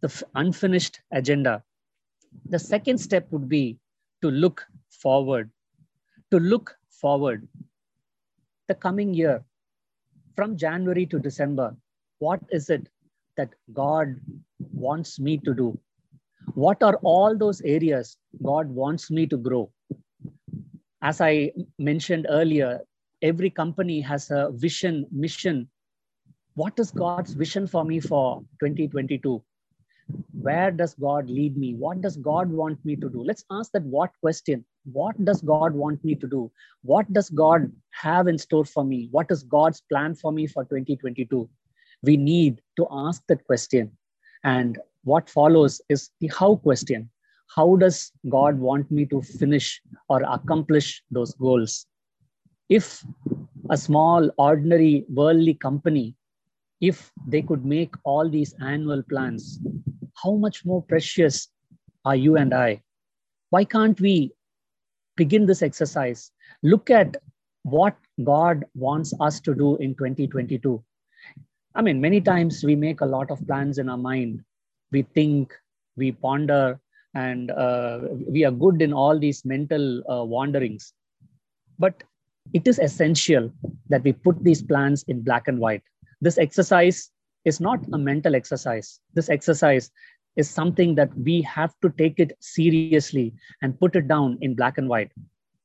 the 0.00 0.10
unfinished 0.36 1.00
agenda. 1.10 1.64
The 2.48 2.60
second 2.60 2.98
step 2.98 3.26
would 3.32 3.48
be 3.48 3.78
to 4.22 4.30
look 4.30 4.64
forward. 5.02 5.50
To 6.30 6.38
look 6.38 6.76
forward. 6.88 7.48
The 8.68 8.76
coming 8.76 9.12
year 9.12 9.42
from 10.40 10.56
January 10.56 11.04
to 11.04 11.18
December, 11.18 11.76
what 12.18 12.40
is 12.50 12.70
it 12.70 12.88
that 13.36 13.50
God 13.74 14.18
wants 14.72 15.20
me 15.20 15.36
to 15.36 15.52
do? 15.52 15.78
What 16.54 16.82
are 16.82 16.94
all 17.02 17.36
those 17.36 17.60
areas 17.60 18.16
God 18.42 18.70
wants 18.70 19.10
me 19.10 19.26
to 19.26 19.36
grow? 19.36 19.70
As 21.02 21.20
I 21.20 21.52
mentioned 21.78 22.26
earlier, 22.30 22.80
every 23.20 23.50
company 23.50 24.00
has 24.00 24.30
a 24.30 24.50
vision, 24.52 25.04
mission. 25.12 25.68
What 26.54 26.78
is 26.78 26.90
God's 26.90 27.34
vision 27.34 27.66
for 27.66 27.84
me 27.84 28.00
for 28.00 28.40
2022? 28.60 29.42
Where 30.40 30.70
does 30.70 30.94
God 30.94 31.28
lead 31.28 31.58
me? 31.58 31.74
What 31.74 32.00
does 32.00 32.16
God 32.16 32.50
want 32.50 32.82
me 32.82 32.96
to 32.96 33.10
do? 33.10 33.22
Let's 33.22 33.44
ask 33.50 33.72
that 33.72 33.82
what 33.82 34.10
question 34.22 34.64
what 34.84 35.22
does 35.24 35.40
God 35.42 35.74
want 35.74 36.04
me 36.04 36.14
to 36.14 36.26
do? 36.26 36.50
What 36.82 37.12
does 37.12 37.30
God 37.30 37.70
have 37.90 38.28
in 38.28 38.38
store 38.38 38.64
for 38.64 38.84
me? 38.84 39.08
What 39.10 39.30
is 39.30 39.42
God's 39.42 39.82
plan 39.92 40.14
for 40.14 40.32
me 40.32 40.46
for 40.46 40.64
2022? 40.64 41.48
We 42.02 42.16
need 42.16 42.62
to 42.76 42.86
ask 42.90 43.22
that 43.28 43.44
question. 43.44 43.92
And 44.44 44.78
what 45.04 45.28
follows 45.28 45.80
is 45.88 46.10
the 46.20 46.30
how 46.36 46.56
question. 46.56 47.10
How 47.54 47.76
does 47.76 48.12
God 48.28 48.58
want 48.58 48.90
me 48.90 49.06
to 49.06 49.20
finish 49.22 49.80
or 50.08 50.22
accomplish 50.22 51.02
those 51.10 51.34
goals? 51.34 51.86
If 52.68 53.04
a 53.70 53.76
small, 53.76 54.30
ordinary, 54.38 55.04
worldly 55.08 55.54
company, 55.54 56.14
if 56.80 57.12
they 57.26 57.42
could 57.42 57.64
make 57.64 57.94
all 58.04 58.28
these 58.28 58.54
annual 58.60 59.02
plans, 59.02 59.58
how 60.22 60.34
much 60.34 60.64
more 60.64 60.82
precious 60.82 61.48
are 62.04 62.16
you 62.16 62.36
and 62.36 62.54
I? 62.54 62.82
Why 63.50 63.64
can't 63.64 64.00
we 64.00 64.32
begin 65.22 65.46
this 65.46 65.62
exercise. 65.62 66.30
Look 66.62 66.90
at 66.90 67.16
what 67.62 67.96
God 68.24 68.64
wants 68.74 69.12
us 69.20 69.40
to 69.40 69.54
do 69.54 69.76
in 69.76 69.94
2022. 69.94 70.82
I 71.74 71.82
mean, 71.82 72.00
many 72.00 72.20
times 72.20 72.64
we 72.64 72.74
make 72.74 73.00
a 73.02 73.10
lot 73.16 73.30
of 73.30 73.46
plans 73.46 73.78
in 73.78 73.88
our 73.88 73.98
mind. 73.98 74.42
We 74.92 75.02
think, 75.02 75.52
we 75.96 76.12
ponder, 76.12 76.80
and 77.14 77.50
uh, 77.50 77.98
we 78.34 78.44
are 78.44 78.50
good 78.64 78.82
in 78.82 78.92
all 78.92 79.18
these 79.18 79.44
mental 79.44 80.02
uh, 80.10 80.24
wanderings. 80.24 80.92
But 81.78 82.02
it 82.52 82.66
is 82.66 82.78
essential 82.78 83.52
that 83.88 84.02
we 84.02 84.12
put 84.12 84.42
these 84.42 84.62
plans 84.62 85.04
in 85.08 85.22
black 85.22 85.48
and 85.48 85.58
white. 85.58 85.82
This 86.20 86.38
exercise 86.38 87.10
is 87.44 87.60
not 87.60 87.80
a 87.92 87.98
mental 87.98 88.34
exercise. 88.34 89.00
This 89.14 89.28
exercise 89.28 89.90
is 90.36 90.48
something 90.48 90.94
that 90.94 91.10
we 91.16 91.42
have 91.42 91.74
to 91.82 91.90
take 91.98 92.18
it 92.18 92.32
seriously 92.40 93.34
and 93.62 93.78
put 93.78 93.96
it 93.96 94.08
down 94.08 94.38
in 94.40 94.54
black 94.54 94.78
and 94.78 94.88
white. 94.88 95.10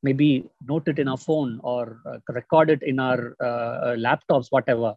Maybe 0.04 0.46
note 0.68 0.88
it 0.88 1.00
in 1.00 1.08
our 1.08 1.18
phone 1.18 1.60
or 1.64 2.00
uh, 2.06 2.18
record 2.30 2.70
it 2.70 2.84
in 2.84 3.00
our 3.00 3.36
uh, 3.42 3.46
uh, 3.46 3.96
laptops 3.96 4.48
whatever. 4.50 4.96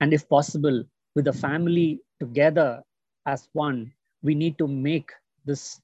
And 0.00 0.12
if 0.12 0.28
possible 0.28 0.82
with 1.14 1.26
the 1.26 1.32
family 1.32 2.00
together 2.20 2.82
as 3.26 3.48
one 3.52 3.92
we 4.22 4.34
need 4.34 4.56
to 4.58 4.66
make 4.66 5.10
this 5.44 5.80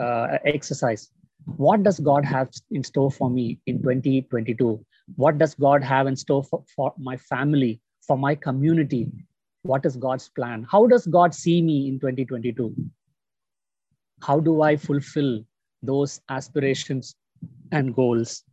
uh, 0.00 0.38
exercise. 0.44 1.10
What 1.56 1.82
does 1.82 1.98
god 2.00 2.24
have 2.24 2.50
in 2.70 2.84
store 2.84 3.10
for 3.10 3.30
me 3.30 3.58
in 3.66 3.80
2022 3.82 4.84
what 5.16 5.38
does 5.38 5.54
god 5.54 5.82
have 5.82 6.06
in 6.06 6.16
store 6.16 6.44
for, 6.44 6.62
for 6.74 6.92
my 6.98 7.16
family 7.16 7.80
for 8.06 8.18
my 8.18 8.34
community 8.34 9.10
what 9.62 9.84
is 9.84 9.96
God's 9.96 10.28
plan? 10.28 10.66
How 10.70 10.86
does 10.86 11.06
God 11.06 11.34
see 11.34 11.60
me 11.62 11.88
in 11.88 11.98
2022? 11.98 12.74
How 14.22 14.40
do 14.40 14.62
I 14.62 14.76
fulfill 14.76 15.44
those 15.82 16.20
aspirations 16.28 17.14
and 17.72 17.94
goals? 17.94 18.44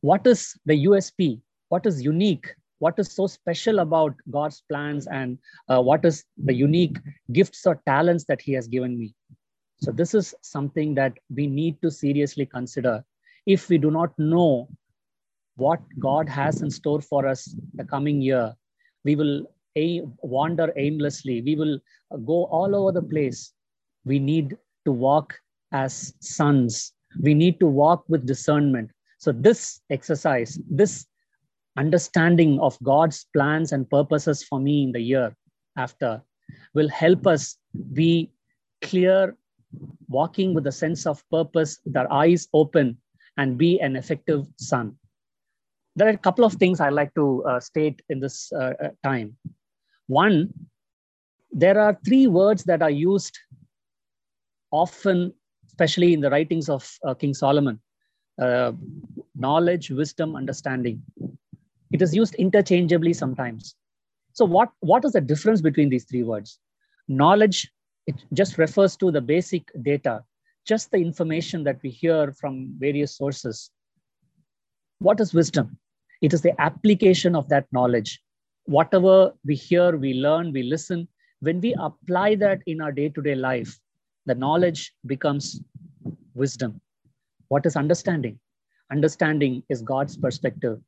What 0.00 0.26
is 0.26 0.56
the 0.66 0.86
USP? 0.86 1.40
What 1.68 1.86
is 1.86 2.02
unique? 2.02 2.54
What 2.78 2.98
is 2.98 3.10
so 3.10 3.26
special 3.26 3.78
about 3.80 4.14
God's 4.30 4.62
plans 4.68 5.06
and 5.06 5.38
uh, 5.68 5.80
what 5.80 6.04
is 6.04 6.24
the 6.36 6.52
unique 6.52 6.98
gifts 7.32 7.66
or 7.66 7.80
talents 7.86 8.24
that 8.28 8.40
He 8.40 8.52
has 8.52 8.68
given 8.68 8.98
me? 8.98 9.14
So, 9.80 9.90
this 9.90 10.14
is 10.14 10.34
something 10.42 10.94
that 10.94 11.18
we 11.34 11.46
need 11.46 11.80
to 11.82 11.90
seriously 11.90 12.46
consider. 12.46 13.04
If 13.46 13.68
we 13.68 13.78
do 13.78 13.90
not 13.90 14.18
know 14.18 14.68
what 15.56 15.80
God 15.98 16.28
has 16.28 16.62
in 16.62 16.70
store 16.70 17.00
for 17.00 17.26
us 17.26 17.54
the 17.74 17.84
coming 17.84 18.20
year, 18.20 18.54
we 19.04 19.16
will 19.16 19.46
wander 20.22 20.72
aimlessly. 20.76 21.42
We 21.42 21.56
will 21.56 21.78
go 22.24 22.44
all 22.46 22.74
over 22.74 22.92
the 22.92 23.02
place. 23.02 23.52
We 24.04 24.18
need 24.18 24.56
to 24.84 24.92
walk 24.92 25.34
as 25.72 26.14
sons. 26.20 26.92
We 27.20 27.34
need 27.34 27.60
to 27.60 27.66
walk 27.66 28.04
with 28.08 28.26
discernment. 28.26 28.90
So, 29.18 29.32
this 29.32 29.80
exercise, 29.90 30.58
this 30.70 31.06
understanding 31.76 32.58
of 32.60 32.78
God's 32.82 33.26
plans 33.34 33.72
and 33.72 33.88
purposes 33.88 34.42
for 34.42 34.60
me 34.60 34.84
in 34.84 34.92
the 34.92 35.00
year 35.00 35.34
after 35.76 36.22
will 36.74 36.88
help 36.88 37.26
us 37.26 37.56
be 37.92 38.30
clear, 38.82 39.36
walking 40.08 40.54
with 40.54 40.66
a 40.66 40.72
sense 40.72 41.06
of 41.06 41.22
purpose, 41.30 41.80
with 41.84 41.96
our 41.96 42.10
eyes 42.12 42.48
open, 42.52 42.96
and 43.36 43.58
be 43.58 43.80
an 43.80 43.96
effective 43.96 44.46
son. 44.56 44.96
There 45.96 46.06
are 46.08 46.12
a 46.12 46.18
couple 46.18 46.44
of 46.44 46.54
things 46.54 46.80
I 46.80 46.90
like 46.90 47.14
to 47.14 47.44
uh, 47.44 47.60
state 47.60 48.02
in 48.08 48.20
this 48.20 48.52
uh, 48.52 48.74
uh, 48.82 48.88
time. 49.02 49.36
One, 50.06 50.52
there 51.50 51.78
are 51.78 51.98
three 52.06 52.26
words 52.26 52.64
that 52.64 52.82
are 52.82 52.90
used 52.90 53.38
often, 54.70 55.32
especially 55.66 56.12
in 56.12 56.20
the 56.20 56.30
writings 56.30 56.68
of 56.68 56.90
uh, 57.04 57.14
King 57.14 57.34
Solomon 57.34 57.80
uh, 58.40 58.72
knowledge, 59.34 59.90
wisdom, 59.90 60.36
understanding. 60.36 61.02
It 61.92 62.02
is 62.02 62.14
used 62.14 62.34
interchangeably 62.34 63.12
sometimes. 63.12 63.74
So, 64.32 64.44
what, 64.44 64.70
what 64.80 65.04
is 65.04 65.12
the 65.12 65.20
difference 65.20 65.60
between 65.60 65.88
these 65.88 66.04
three 66.04 66.22
words? 66.22 66.58
Knowledge, 67.08 67.70
it 68.06 68.16
just 68.32 68.58
refers 68.58 68.96
to 68.96 69.10
the 69.10 69.20
basic 69.20 69.70
data, 69.82 70.22
just 70.66 70.90
the 70.90 70.98
information 70.98 71.64
that 71.64 71.78
we 71.82 71.90
hear 71.90 72.32
from 72.32 72.74
various 72.78 73.16
sources. 73.16 73.70
What 74.98 75.20
is 75.20 75.32
wisdom? 75.32 75.78
It 76.22 76.32
is 76.32 76.42
the 76.42 76.58
application 76.60 77.34
of 77.36 77.48
that 77.48 77.66
knowledge. 77.72 78.20
Whatever 78.66 79.32
we 79.44 79.54
hear, 79.54 79.96
we 79.96 80.14
learn, 80.14 80.52
we 80.52 80.62
listen, 80.62 81.08
when 81.40 81.60
we 81.60 81.74
apply 81.78 82.34
that 82.36 82.60
in 82.66 82.80
our 82.80 82.92
day 82.92 83.08
to 83.10 83.22
day 83.22 83.34
life, 83.34 83.78
the 84.26 84.34
knowledge 84.34 84.92
becomes 85.06 85.60
wisdom. 86.34 86.80
What 87.48 87.66
is 87.66 87.76
understanding? 87.76 88.38
Understanding 88.90 89.62
is 89.68 89.82
God's 89.82 90.16
perspective. 90.16 90.80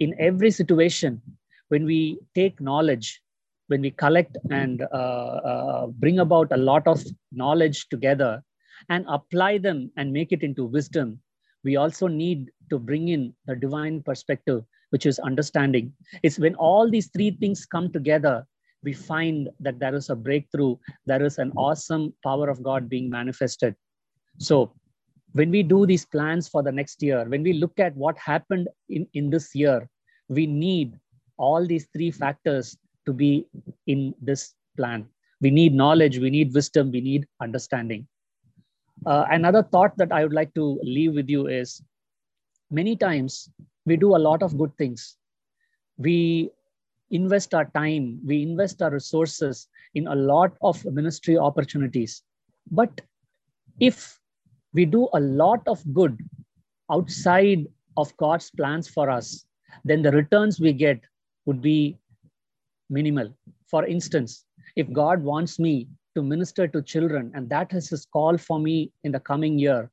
In 0.00 0.14
every 0.18 0.50
situation, 0.50 1.20
when 1.68 1.84
we 1.84 2.18
take 2.34 2.60
knowledge, 2.60 3.22
when 3.68 3.80
we 3.80 3.90
collect 3.90 4.36
and 4.50 4.82
uh, 4.92 5.40
uh, 5.52 5.86
bring 5.86 6.18
about 6.18 6.52
a 6.52 6.56
lot 6.56 6.86
of 6.86 7.02
knowledge 7.30 7.88
together 7.88 8.42
and 8.88 9.06
apply 9.08 9.58
them 9.58 9.90
and 9.96 10.12
make 10.12 10.32
it 10.32 10.42
into 10.42 10.64
wisdom, 10.64 11.18
we 11.64 11.76
also 11.76 12.06
need 12.06 12.50
to 12.70 12.78
bring 12.78 13.08
in 13.08 13.32
the 13.46 13.56
divine 13.56 14.02
perspective, 14.02 14.64
which 14.92 15.06
is 15.06 15.18
understanding. 15.18 15.90
It's 16.22 16.38
when 16.38 16.54
all 16.56 16.88
these 16.88 17.08
three 17.08 17.30
things 17.30 17.64
come 17.64 17.90
together, 17.90 18.46
we 18.84 18.92
find 18.92 19.48
that 19.60 19.78
there 19.78 19.94
is 19.94 20.10
a 20.10 20.16
breakthrough, 20.16 20.76
there 21.06 21.24
is 21.24 21.38
an 21.38 21.50
awesome 21.56 22.12
power 22.22 22.50
of 22.50 22.62
God 22.62 22.88
being 22.88 23.08
manifested. 23.08 23.74
So, 24.38 24.74
when 25.32 25.50
we 25.50 25.62
do 25.62 25.86
these 25.86 26.04
plans 26.04 26.46
for 26.46 26.62
the 26.62 26.72
next 26.72 27.02
year, 27.02 27.24
when 27.26 27.42
we 27.42 27.54
look 27.54 27.78
at 27.80 27.96
what 27.96 28.18
happened 28.18 28.68
in, 28.90 29.06
in 29.14 29.30
this 29.30 29.54
year, 29.54 29.88
we 30.28 30.46
need 30.46 30.98
all 31.38 31.66
these 31.66 31.88
three 31.94 32.10
factors 32.10 32.76
to 33.06 33.14
be 33.14 33.46
in 33.86 34.14
this 34.20 34.54
plan. 34.76 35.06
We 35.40 35.50
need 35.50 35.74
knowledge, 35.74 36.18
we 36.18 36.28
need 36.28 36.52
wisdom, 36.52 36.90
we 36.90 37.00
need 37.00 37.26
understanding. 37.40 38.06
Uh, 39.06 39.24
another 39.30 39.62
thought 39.62 39.96
that 39.96 40.12
I 40.12 40.22
would 40.22 40.34
like 40.34 40.52
to 40.54 40.78
leave 40.82 41.14
with 41.14 41.30
you 41.30 41.46
is 41.46 41.82
many 42.70 42.94
times 42.94 43.48
we 43.86 43.96
do 43.96 44.16
a 44.16 44.18
lot 44.18 44.42
of 44.42 44.56
good 44.58 44.76
things. 44.76 45.16
We 45.98 46.50
invest 47.10 47.54
our 47.54 47.66
time, 47.66 48.20
we 48.24 48.42
invest 48.42 48.80
our 48.82 48.90
resources 48.90 49.68
in 49.94 50.06
a 50.06 50.14
lot 50.14 50.56
of 50.62 50.84
ministry 50.86 51.36
opportunities. 51.36 52.22
But 52.70 53.00
if 53.80 54.18
we 54.72 54.84
do 54.86 55.08
a 55.12 55.20
lot 55.20 55.62
of 55.66 55.82
good 55.92 56.18
outside 56.90 57.66
of 57.96 58.16
God's 58.16 58.50
plans 58.50 58.88
for 58.88 59.10
us, 59.10 59.44
then 59.84 60.02
the 60.02 60.12
returns 60.12 60.60
we 60.60 60.72
get 60.72 61.00
would 61.44 61.60
be 61.60 61.98
minimal. 62.88 63.34
For 63.66 63.84
instance, 63.84 64.44
if 64.76 64.90
God 64.92 65.22
wants 65.22 65.58
me 65.58 65.88
to 66.14 66.22
minister 66.22 66.68
to 66.68 66.82
children, 66.82 67.32
and 67.34 67.48
that 67.48 67.72
is 67.72 67.88
his 67.88 68.06
call 68.06 68.36
for 68.36 68.58
me 68.58 68.92
in 69.04 69.12
the 69.12 69.20
coming 69.20 69.58
year. 69.58 69.90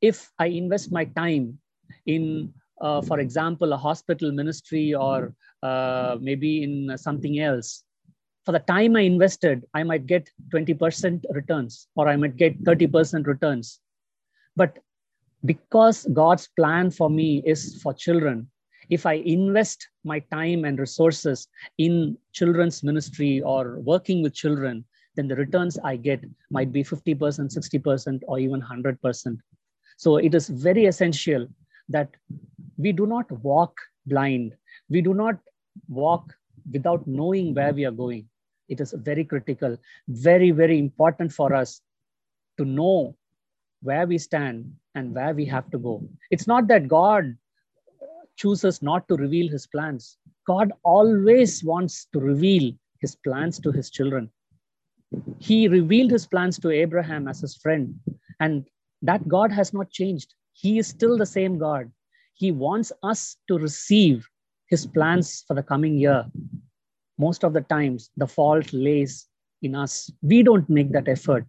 If 0.00 0.30
I 0.38 0.46
invest 0.46 0.92
my 0.92 1.04
time 1.04 1.58
in, 2.06 2.52
uh, 2.80 3.00
for 3.02 3.20
example, 3.20 3.72
a 3.72 3.76
hospital 3.76 4.32
ministry 4.32 4.94
or 4.94 5.34
uh, 5.62 6.16
maybe 6.20 6.62
in 6.62 6.96
something 6.98 7.40
else, 7.40 7.84
for 8.44 8.52
the 8.52 8.60
time 8.60 8.94
I 8.96 9.00
invested, 9.00 9.64
I 9.74 9.82
might 9.82 10.06
get 10.06 10.30
20% 10.50 11.24
returns 11.30 11.88
or 11.96 12.08
I 12.08 12.16
might 12.16 12.36
get 12.36 12.62
30% 12.62 13.26
returns. 13.26 13.80
But 14.54 14.78
because 15.44 16.06
God's 16.12 16.48
plan 16.56 16.90
for 16.90 17.10
me 17.10 17.42
is 17.44 17.80
for 17.82 17.92
children, 17.92 18.48
if 18.88 19.04
I 19.04 19.14
invest 19.14 19.88
my 20.04 20.20
time 20.32 20.64
and 20.64 20.78
resources 20.78 21.48
in 21.78 22.16
children's 22.32 22.84
ministry 22.84 23.40
or 23.40 23.80
working 23.80 24.22
with 24.22 24.34
children, 24.34 24.84
then 25.16 25.26
the 25.26 25.34
returns 25.34 25.78
I 25.82 25.96
get 25.96 26.24
might 26.50 26.72
be 26.72 26.84
50%, 26.84 27.16
60%, 27.16 28.22
or 28.28 28.38
even 28.38 28.62
100%. 28.62 29.38
So 29.96 30.18
it 30.18 30.34
is 30.34 30.48
very 30.48 30.86
essential 30.86 31.48
that 31.88 32.08
we 32.76 32.92
do 32.92 33.06
not 33.06 33.30
walk 33.42 33.78
blind. 34.06 34.54
We 34.88 35.00
do 35.00 35.14
not 35.14 35.38
walk 35.88 36.34
without 36.72 37.06
knowing 37.06 37.54
where 37.54 37.72
we 37.72 37.84
are 37.84 37.92
going. 37.92 38.28
It 38.68 38.80
is 38.80 38.92
very 38.92 39.24
critical, 39.24 39.76
very, 40.08 40.50
very 40.50 40.78
important 40.78 41.32
for 41.32 41.54
us 41.54 41.80
to 42.58 42.64
know 42.64 43.16
where 43.82 44.06
we 44.06 44.18
stand 44.18 44.72
and 44.94 45.14
where 45.14 45.34
we 45.34 45.44
have 45.44 45.70
to 45.70 45.78
go. 45.78 46.02
It's 46.30 46.46
not 46.46 46.66
that 46.68 46.88
God 46.88 47.36
chooses 48.36 48.82
not 48.82 49.06
to 49.08 49.16
reveal 49.16 49.48
his 49.50 49.66
plans. 49.66 50.18
God 50.46 50.72
always 50.82 51.62
wants 51.62 52.06
to 52.12 52.20
reveal 52.20 52.72
his 53.00 53.14
plans 53.14 53.60
to 53.60 53.70
his 53.70 53.90
children 53.90 54.30
he 55.38 55.68
revealed 55.68 56.10
his 56.10 56.26
plans 56.26 56.58
to 56.58 56.70
Abraham 56.70 57.28
as 57.28 57.40
his 57.40 57.56
friend. 57.56 57.98
And 58.40 58.66
that 59.02 59.26
God 59.28 59.52
has 59.52 59.72
not 59.72 59.90
changed. 59.90 60.34
He 60.58 60.78
is 60.78 60.86
still 60.86 61.18
the 61.18 61.26
same 61.26 61.58
God. 61.58 61.90
He 62.32 62.50
wants 62.50 62.90
us 63.02 63.36
to 63.48 63.58
receive 63.58 64.26
his 64.68 64.86
plans 64.86 65.44
for 65.46 65.54
the 65.54 65.62
coming 65.62 65.98
year. 65.98 66.24
Most 67.18 67.44
of 67.44 67.52
the 67.52 67.60
times, 67.60 68.10
the 68.16 68.26
fault 68.26 68.72
lays 68.72 69.26
in 69.62 69.74
us. 69.74 70.10
We 70.22 70.42
don't 70.42 70.68
make 70.70 70.92
that 70.92 71.08
effort. 71.08 71.44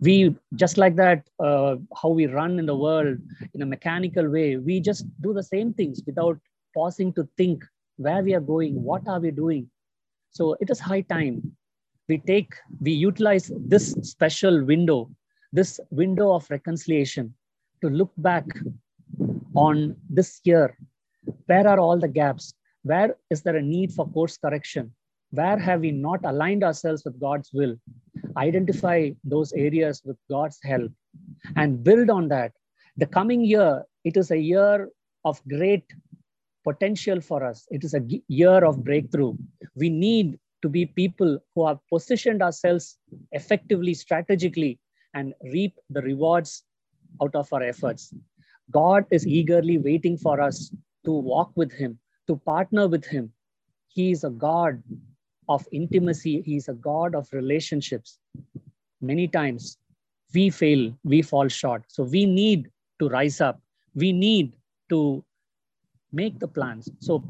We, 0.00 0.34
just 0.54 0.78
like 0.78 0.96
that, 0.96 1.28
uh, 1.38 1.76
how 2.00 2.08
we 2.08 2.26
run 2.26 2.58
in 2.58 2.66
the 2.66 2.76
world 2.76 3.18
in 3.54 3.62
a 3.62 3.66
mechanical 3.66 4.28
way, 4.28 4.56
we 4.56 4.80
just 4.80 5.04
do 5.20 5.34
the 5.34 5.42
same 5.42 5.74
things 5.74 6.02
without 6.06 6.38
pausing 6.74 7.12
to 7.14 7.28
think 7.36 7.64
where 7.96 8.22
we 8.22 8.34
are 8.34 8.40
going, 8.40 8.82
what 8.82 9.06
are 9.08 9.20
we 9.20 9.30
doing. 9.30 9.70
So 10.30 10.56
it 10.60 10.70
is 10.70 10.80
high 10.80 11.02
time 11.02 11.54
we 12.08 12.18
take, 12.18 12.52
we 12.80 12.92
utilize 12.92 13.50
this 13.54 13.92
special 14.02 14.64
window, 14.64 15.10
this 15.52 15.80
window 15.90 16.32
of 16.32 16.50
reconciliation 16.50 17.34
to 17.82 17.90
look 17.90 18.12
back 18.16 18.46
on 19.54 19.96
this 20.08 20.40
year. 20.44 20.76
Where 21.46 21.66
are 21.66 21.78
all 21.78 21.98
the 21.98 22.08
gaps? 22.08 22.54
Where 22.82 23.16
is 23.30 23.42
there 23.42 23.56
a 23.56 23.62
need 23.62 23.92
for 23.92 24.08
course 24.08 24.36
correction? 24.38 24.92
Where 25.30 25.58
have 25.58 25.80
we 25.80 25.90
not 25.90 26.20
aligned 26.24 26.64
ourselves 26.64 27.04
with 27.04 27.20
God's 27.20 27.50
will? 27.52 27.76
Identify 28.36 29.10
those 29.24 29.52
areas 29.52 30.02
with 30.04 30.16
God's 30.30 30.58
help 30.62 30.90
and 31.56 31.82
build 31.84 32.10
on 32.10 32.28
that. 32.28 32.52
The 32.96 33.06
coming 33.06 33.44
year, 33.44 33.84
it 34.04 34.16
is 34.16 34.30
a 34.30 34.38
year 34.38 34.88
of 35.24 35.40
great 35.48 35.84
potential 36.64 37.20
for 37.20 37.44
us. 37.44 37.66
It 37.70 37.84
is 37.84 37.94
a 37.94 38.04
year 38.28 38.64
of 38.64 38.84
breakthrough. 38.84 39.34
We 39.74 39.88
need 39.88 40.38
to 40.62 40.68
be 40.68 40.86
people 40.86 41.38
who 41.54 41.66
have 41.66 41.78
positioned 41.88 42.42
ourselves 42.42 42.98
effectively, 43.32 43.94
strategically, 43.94 44.78
and 45.14 45.34
reap 45.52 45.74
the 45.90 46.02
rewards 46.02 46.64
out 47.20 47.34
of 47.34 47.52
our 47.52 47.62
efforts. 47.62 48.14
God 48.70 49.04
is 49.10 49.26
eagerly 49.26 49.78
waiting 49.78 50.16
for 50.16 50.40
us 50.40 50.74
to 51.04 51.12
walk 51.12 51.52
with 51.56 51.72
Him, 51.72 51.98
to 52.28 52.36
partner 52.36 52.88
with 52.88 53.04
Him. 53.04 53.32
He 53.88 54.10
is 54.12 54.24
a 54.24 54.30
God 54.30 54.82
of 55.48 55.66
intimacy, 55.72 56.42
He 56.42 56.56
is 56.56 56.68
a 56.68 56.74
God 56.74 57.14
of 57.14 57.28
relationships. 57.32 58.18
Many 59.00 59.28
times 59.28 59.78
we 60.32 60.48
fail, 60.50 60.96
we 61.04 61.22
fall 61.22 61.48
short. 61.48 61.84
So 61.88 62.04
we 62.04 62.24
need 62.24 62.70
to 63.00 63.08
rise 63.08 63.40
up, 63.40 63.60
we 63.94 64.12
need 64.12 64.54
to 64.88 65.24
make 66.12 66.38
the 66.38 66.48
plans. 66.48 66.88
So 67.00 67.22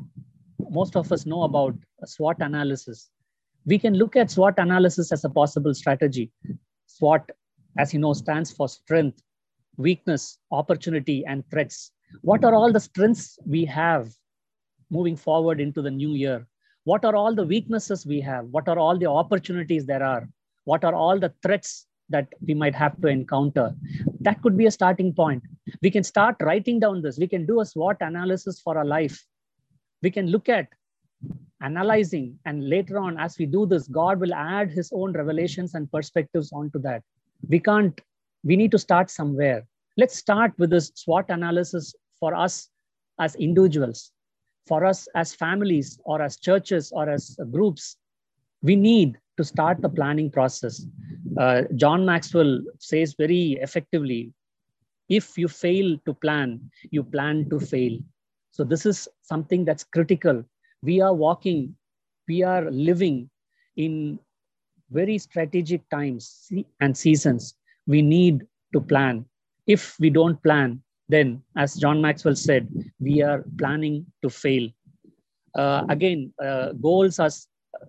most 0.71 0.97
of 0.97 1.11
us 1.11 1.27
know 1.27 1.43
about 1.43 1.75
SWOT 2.05 2.37
analysis 2.41 3.11
we 3.65 3.79
can 3.79 3.95
look 3.95 4.17
at 4.17 4.31
SWOT 4.31 4.55
analysis 4.59 5.13
as 5.13 5.25
a 5.25 5.29
possible 5.29 5.75
strategy. 5.75 6.31
SWOT, 6.87 7.31
as 7.79 7.93
you 7.93 8.01
know, 8.01 8.13
stands 8.13 8.51
for 8.51 8.69
strength, 8.69 9.23
weakness, 9.77 10.39
opportunity, 10.51 11.25
and 11.27 11.49
threats. 11.51 11.93
What 12.21 12.45
are 12.45 12.55
all 12.55 12.73
the 12.73 12.81
strengths 12.81 13.39
we 13.47 13.65
have 13.67 14.13
moving 14.91 15.17
forward 15.17 15.61
into 15.61 15.83
the 15.83 15.91
new 15.91 16.15
year? 16.15 16.47
What 16.85 17.05
are 17.05 17.15
all 17.15 17.35
the 17.35 17.45
weaknesses 17.45 18.07
we 18.07 18.21
have? 18.21 18.47
What 18.47 18.69
are 18.69 18.79
all 18.79 18.99
the 18.99 19.07
opportunities 19.07 19.87
there 19.87 20.03
are? 20.03 20.29
What 20.65 20.85
are 20.85 20.95
all 20.95 21.19
the 21.19 21.33
threats 21.43 21.87
that 22.09 22.29
we 22.47 22.55
might 22.55 22.75
have 22.75 23.01
to 23.01 23.09
encounter? 23.09 23.75
That 24.21 24.43
could 24.43 24.57
be 24.57 24.67
a 24.67 24.71
starting 24.71 25.15
point. 25.15 25.43
We 25.81 25.91
can 25.91 26.05
start 26.05 26.37
writing 26.41 26.81
down 26.81 27.03
this. 27.03 27.19
We 27.19 27.29
can 27.29 27.47
do 27.47 27.61
a 27.61 27.65
SWOT 27.65 27.97
analysis 28.01 28.61
for 28.61 28.77
our 28.77 28.85
life. 28.85 29.25
We 30.03 30.11
can 30.11 30.27
look 30.27 30.49
at 30.49 30.69
analyzing 31.63 32.39
and 32.45 32.69
later 32.69 32.99
on 32.99 33.19
as 33.19 33.39
we 33.39 33.47
do 33.47 33.67
this 33.67 33.87
god 33.87 34.19
will 34.19 34.35
add 34.35 34.71
his 34.71 34.91
own 34.93 35.13
revelations 35.13 35.75
and 35.75 35.91
perspectives 35.93 36.53
onto 36.53 36.79
that 36.81 37.03
we 37.49 37.61
can't 37.61 38.01
we 38.45 38.57
need 38.57 38.71
to 38.71 38.79
start 38.79 39.11
somewhere 39.11 39.65
Let's 39.99 40.17
start 40.17 40.53
with 40.59 40.71
this 40.71 40.91
SWOT 40.95 41.27
analysis 41.29 41.95
for 42.19 42.35
us 42.35 42.71
as 43.21 43.35
individuals, 43.35 44.11
for 44.67 44.87
us 44.87 45.07
as 45.15 45.35
families, 45.35 45.99
or 46.05 46.23
as 46.23 46.39
churches, 46.39 46.93
or 46.93 47.11
as 47.11 47.39
groups. 47.51 47.97
We 48.63 48.75
need 48.75 49.19
to 49.37 49.45
start 49.45 49.83
the 49.83 49.91
planning 49.91 50.31
process. 50.31 50.87
Uh, 51.39 51.63
John 51.77 52.07
Maxwell 52.07 52.63
says 52.79 53.15
very 53.19 53.59
effectively 53.61 54.33
if 55.09 55.37
you 55.37 55.47
fail 55.47 55.99
to 56.07 56.15
plan, 56.15 56.71
you 56.91 57.03
plan 57.03 57.51
to 57.51 57.61
fail. 57.61 57.99
So, 58.51 58.65
this 58.65 58.87
is 58.87 59.09
something 59.21 59.65
that's 59.65 59.85
critical. 59.85 60.43
We 60.83 61.03
are 61.03 61.13
walking, 61.13 61.77
we 62.29 62.43
are 62.43 62.71
living 62.71 63.29
in 63.77 64.19
very 64.91 65.19
strategic 65.19 65.87
times 65.91 66.51
and 66.81 66.97
seasons. 66.97 67.57
We 67.87 68.03
need 68.03 68.47
to 68.73 68.81
plan. 68.81 69.25
If 69.67 69.99
we 69.99 70.11
don't 70.11 70.43
plan, 70.43 70.83
then, 71.09 71.43
as 71.57 71.75
John 71.75 72.01
Maxwell 72.01 72.35
said, 72.35 72.69
we 73.01 73.23
are 73.23 73.45
planning 73.59 74.07
to 74.23 74.31
fail. 74.31 74.69
Uh, 75.55 75.85
again, 75.89 76.33
uh, 76.43 76.73
goals 76.73 77.19
are, 77.19 77.31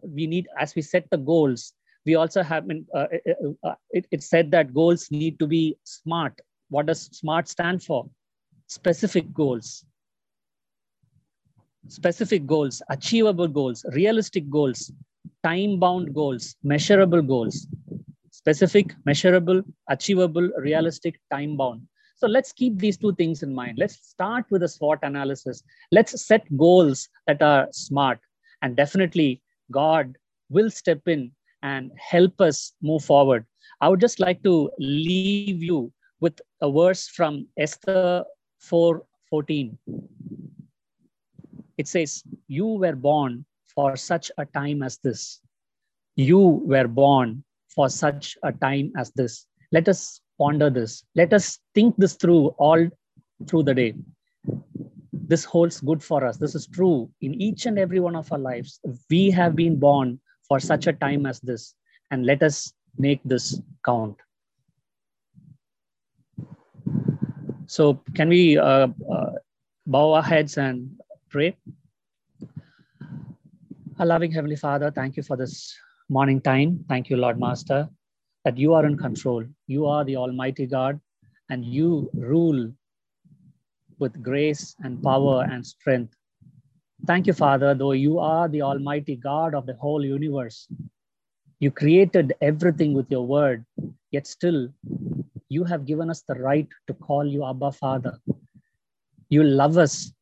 we 0.02 0.28
need, 0.28 0.48
as 0.60 0.76
we 0.76 0.82
set 0.82 1.10
the 1.10 1.18
goals, 1.18 1.74
we 2.06 2.16
also 2.16 2.44
have, 2.44 2.70
uh, 2.70 2.98
uh, 2.98 3.08
uh, 3.30 3.68
uh, 3.70 3.76
it, 3.92 4.06
it 4.12 4.24
said 4.24 4.52
that 4.52 4.74
goals 4.74 5.10
need 5.10 5.40
to 5.40 5.48
be 5.48 5.78
smart. 5.86 6.38
What 6.70 6.88
does 6.88 7.04
SMART 7.14 7.48
stand 7.48 7.84
for? 7.84 8.10
Specific 8.68 9.32
goals. 9.34 9.86
Specific 11.88 12.46
goals, 12.46 12.82
achievable 12.90 13.48
goals, 13.48 13.86
realistic 13.92 14.50
goals, 14.50 14.92
time 15.44 15.80
bound 15.80 16.14
goals, 16.14 16.56
measurable 16.64 17.22
goals 17.22 17.68
specific, 18.44 18.94
measurable, 19.06 19.62
achievable, 19.88 20.50
realistic, 20.58 21.18
time 21.32 21.56
bound. 21.56 21.82
So 22.18 22.28
let's 22.28 22.52
keep 22.52 22.78
these 22.78 22.98
two 22.98 23.16
things 23.16 23.42
in 23.42 23.56
mind. 23.56 23.78
Let's 23.78 24.06
start 24.06 24.44
with 24.50 24.64
a 24.64 24.68
SWOT 24.68 25.00
analysis. 25.02 25.64
Let's 25.94 26.26
set 26.28 26.46
goals 26.58 27.08
that 27.26 27.42
are 27.42 27.70
smart. 27.72 28.20
And 28.62 28.76
definitely, 28.76 29.42
God 29.72 30.18
will 30.50 30.70
step 30.70 31.08
in 31.08 31.32
and 31.62 31.90
help 31.98 32.42
us 32.42 32.74
move 32.82 33.06
forward. 33.06 33.46
I 33.80 33.88
would 33.88 34.02
just 34.02 34.20
like 34.20 34.44
to 34.44 34.70
leave 34.78 35.64
you 35.64 35.94
with 36.20 36.42
a 36.60 36.70
verse 36.70 37.08
from 37.08 37.48
Esther 37.58 38.26
4:14. 38.60 39.78
It 41.78 41.88
says, 41.88 42.24
You 42.50 42.68
were 42.68 42.98
born 42.98 43.46
for 43.74 43.96
such 43.96 44.32
a 44.38 44.46
time 44.46 44.84
as 44.84 44.98
this. 44.98 45.40
You 46.18 46.40
were 46.40 46.90
born 46.90 47.46
for 47.74 47.90
such 47.90 48.38
a 48.44 48.52
time 48.52 48.92
as 48.98 49.12
this. 49.12 49.46
Let 49.72 49.90
us 49.90 50.22
ponder 50.38 50.70
this. 50.70 51.04
Let 51.16 51.34
us 51.34 51.60
think 51.74 51.96
this 51.98 52.14
through 52.14 52.48
all 52.58 52.88
through 53.48 53.64
the 53.64 53.74
day. 53.74 53.94
This 55.12 55.44
holds 55.44 55.82
good 55.82 56.04
for 56.04 56.26
us. 56.26 56.38
This 56.38 56.54
is 56.54 56.68
true 56.68 57.10
in 57.22 57.34
each 57.42 57.66
and 57.66 57.80
every 57.80 58.00
one 58.00 58.16
of 58.16 58.32
our 58.32 58.40
lives. 58.40 58.80
We 59.10 59.32
have 59.32 59.56
been 59.56 59.80
born 59.80 60.20
for 60.48 60.60
such 60.60 60.88
a 60.88 60.94
time 60.94 61.26
as 61.26 61.40
this, 61.40 61.74
and 62.12 62.26
let 62.26 62.44
us 62.44 62.74
make 62.98 63.22
this 63.24 63.60
count. 63.86 64.18
So, 67.66 68.04
can 68.14 68.30
we 68.30 68.58
uh, 68.58 68.90
uh, 69.12 69.32
bow 69.88 70.14
our 70.14 70.22
heads 70.22 70.58
and 70.58 71.00
pray? 71.30 71.56
Our 73.98 74.06
loving 74.06 74.32
Heavenly 74.32 74.58
Father, 74.58 74.92
thank 74.92 75.18
you 75.18 75.24
for 75.24 75.38
this 75.38 75.76
morning 76.13 76.39
time. 76.39 76.86
Thank 76.88 77.10
you, 77.10 77.17
Lord 77.17 77.39
Master, 77.39 77.89
that 78.45 78.56
you 78.56 78.76
are 78.76 78.86
in 78.86 78.95
control. 78.95 79.43
You 79.65 79.88
are 79.88 80.04
the 80.06 80.15
Almighty 80.15 80.67
God, 80.67 80.99
and 81.49 81.65
you 81.65 82.08
rule 82.13 82.71
with 83.97 84.21
grace 84.21 84.76
and 84.84 85.02
power 85.02 85.47
and 85.49 85.65
strength. 85.65 86.13
Thank 87.08 87.26
you, 87.26 87.34
Father, 87.34 87.73
though 87.73 87.93
you 87.93 88.19
are 88.19 88.47
the 88.47 88.62
Almighty 88.62 89.15
God 89.15 89.56
of 89.56 89.65
the 89.65 89.73
whole 89.73 90.06
universe. 90.06 90.67
You 91.60 91.71
created 91.71 92.36
everything 92.41 92.93
with 92.93 93.10
your 93.10 93.26
word, 93.26 93.65
yet 94.12 94.28
still 94.28 94.69
you 95.49 95.63
have 95.63 95.88
given 95.88 96.12
us 96.12 96.21
the 96.28 96.36
right 96.36 96.67
to 96.86 96.93
call 96.93 97.26
you 97.26 97.43
Abba 97.43 97.71
Father. 97.71 98.19
You 99.30 99.43
love 99.43 99.80
us 99.80 100.13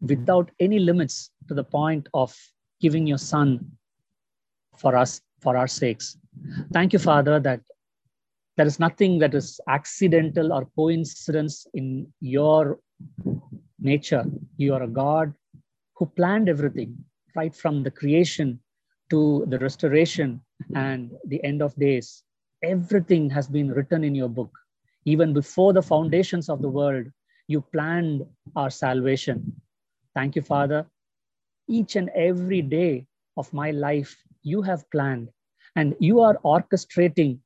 without 0.00 0.52
any 0.60 0.78
limits 0.78 1.30
to 1.48 1.54
the 1.54 1.64
point 1.64 2.08
of 2.14 2.32
giving 2.80 3.08
your 3.08 3.18
Son 3.18 3.72
for 4.80 4.96
us, 4.96 5.20
for 5.40 5.56
our 5.56 5.66
sakes. 5.66 6.16
Thank 6.72 6.92
you, 6.92 6.98
Father, 6.98 7.38
that 7.40 7.60
there 8.56 8.66
is 8.66 8.80
nothing 8.80 9.18
that 9.18 9.34
is 9.34 9.60
accidental 9.68 10.52
or 10.52 10.66
coincidence 10.74 11.66
in 11.74 12.06
your 12.20 12.78
nature. 13.78 14.24
You 14.56 14.74
are 14.74 14.82
a 14.82 14.88
God 14.88 15.32
who 15.96 16.06
planned 16.06 16.48
everything 16.48 16.96
right 17.36 17.54
from 17.54 17.82
the 17.82 17.90
creation 17.90 18.58
to 19.10 19.44
the 19.48 19.58
restoration 19.58 20.40
and 20.74 21.12
the 21.26 21.42
end 21.44 21.62
of 21.62 21.74
days. 21.76 22.22
Everything 22.62 23.30
has 23.30 23.48
been 23.48 23.70
written 23.70 24.04
in 24.04 24.14
your 24.14 24.28
book. 24.28 24.50
Even 25.04 25.32
before 25.32 25.72
the 25.72 25.82
foundations 25.82 26.48
of 26.48 26.60
the 26.62 26.68
world, 26.68 27.06
you 27.48 27.60
planned 27.72 28.22
our 28.56 28.70
salvation. 28.70 29.60
Thank 30.14 30.36
you, 30.36 30.42
Father. 30.42 30.86
Each 31.68 31.96
and 31.96 32.10
every 32.10 32.62
day 32.62 33.06
of 33.36 33.52
my 33.52 33.70
life 33.70 34.16
you 34.42 34.62
have 34.62 34.90
planned 34.90 35.28
and 35.76 35.94
you 36.00 36.20
are 36.20 36.38
orchestrating 36.44 37.38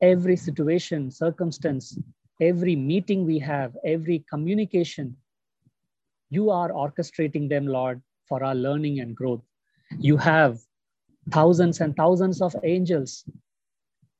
every 0.00 0.36
situation, 0.36 1.10
circumstance, 1.10 1.98
every 2.40 2.76
meeting 2.76 3.26
we 3.26 3.38
have, 3.38 3.76
every 3.84 4.24
communication. 4.30 5.16
You 6.30 6.50
are 6.50 6.70
orchestrating 6.70 7.48
them, 7.48 7.66
Lord, 7.66 8.00
for 8.28 8.44
our 8.44 8.54
learning 8.54 9.00
and 9.00 9.14
growth. 9.14 9.42
You 9.98 10.16
have 10.16 10.60
thousands 11.30 11.80
and 11.80 11.96
thousands 11.96 12.40
of 12.40 12.54
angels 12.64 13.24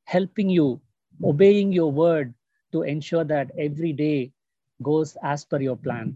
helping 0.04 0.50
you, 0.50 0.80
obeying 1.24 1.72
your 1.72 1.90
word 1.90 2.34
to 2.72 2.82
ensure 2.82 3.24
that 3.24 3.50
every 3.58 3.92
day 3.92 4.32
goes 4.82 5.16
as 5.22 5.44
per 5.44 5.60
your 5.60 5.76
plan. 5.76 6.14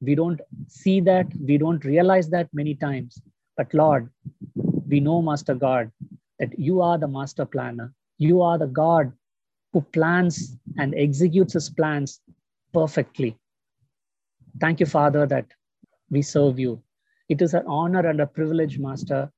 We 0.00 0.14
don't 0.14 0.40
see 0.68 1.00
that, 1.00 1.26
we 1.40 1.58
don't 1.58 1.84
realize 1.84 2.28
that 2.30 2.48
many 2.52 2.74
times. 2.74 3.20
But 3.56 3.72
Lord, 3.74 4.10
we 4.90 5.00
know, 5.00 5.22
Master 5.22 5.54
God, 5.54 5.90
that 6.38 6.58
you 6.58 6.80
are 6.80 6.98
the 6.98 7.08
master 7.08 7.44
planner. 7.44 7.92
You 8.18 8.42
are 8.42 8.58
the 8.58 8.66
God 8.66 9.12
who 9.72 9.80
plans 9.80 10.56
and 10.78 10.94
executes 10.94 11.52
his 11.52 11.70
plans 11.70 12.20
perfectly. 12.72 13.36
Thank 14.60 14.80
you, 14.80 14.86
Father, 14.86 15.26
that 15.26 15.46
we 16.10 16.22
serve 16.22 16.58
you. 16.58 16.82
It 17.28 17.40
is 17.40 17.54
an 17.54 17.64
honor 17.66 18.06
and 18.06 18.20
a 18.20 18.26
privilege, 18.26 18.78
Master, 18.78 19.30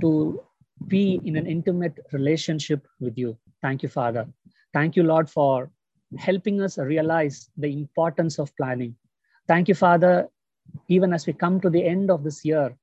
to 0.00 0.42
be 0.88 1.20
in 1.24 1.36
an 1.36 1.46
intimate 1.46 1.98
relationship 2.12 2.86
with 3.00 3.16
you. 3.16 3.38
Thank 3.62 3.82
you, 3.82 3.88
Father. 3.88 4.26
Thank 4.74 4.96
you, 4.96 5.02
Lord, 5.04 5.30
for 5.30 5.70
helping 6.18 6.60
us 6.60 6.76
realize 6.76 7.48
the 7.56 7.72
importance 7.72 8.38
of 8.38 8.54
planning. 8.56 8.94
Thank 9.48 9.68
you, 9.68 9.74
Father, 9.74 10.28
even 10.88 11.12
as 11.12 11.26
we 11.26 11.32
come 11.32 11.60
to 11.60 11.70
the 11.70 11.84
end 11.84 12.10
of 12.10 12.22
this 12.24 12.44
year, 12.44 12.76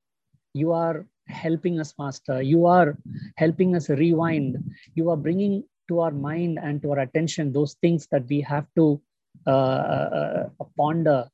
you 0.54 0.72
are 0.72 1.06
helping 1.28 1.80
us, 1.80 1.94
Master. 1.98 2.42
You 2.42 2.66
are 2.66 2.96
helping 3.36 3.76
us 3.76 3.88
rewind. 3.88 4.56
You 4.94 5.10
are 5.10 5.16
bringing 5.16 5.64
to 5.88 6.00
our 6.00 6.10
mind 6.10 6.58
and 6.62 6.82
to 6.82 6.92
our 6.92 7.00
attention 7.00 7.52
those 7.52 7.74
things 7.74 8.06
that 8.10 8.26
we 8.28 8.40
have 8.42 8.66
to 8.76 9.00
uh, 9.46 9.50
uh, 9.50 10.48
uh, 10.60 10.64
ponder. 10.76 11.28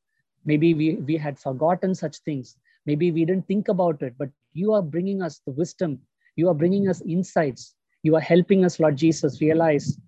Maybe 0.45 0.73
we, 0.73 0.95
we 0.95 1.17
had 1.17 1.39
forgotten 1.39 1.95
such 1.95 2.17
things. 2.19 2.57
Maybe 2.85 3.11
we 3.11 3.25
didn't 3.25 3.47
think 3.47 3.67
about 3.67 4.01
it, 4.01 4.13
but 4.17 4.29
you 4.53 4.73
are 4.73 4.81
bringing 4.81 5.21
us 5.21 5.41
the 5.45 5.51
wisdom. 5.51 5.99
You 6.35 6.49
are 6.49 6.53
bringing 6.53 6.87
us 6.87 7.01
insights. 7.01 7.75
You 8.03 8.15
are 8.15 8.21
helping 8.21 8.63
us, 8.63 8.79
Lord 8.79 8.95
Jesus, 8.95 9.41
realize 9.41 9.99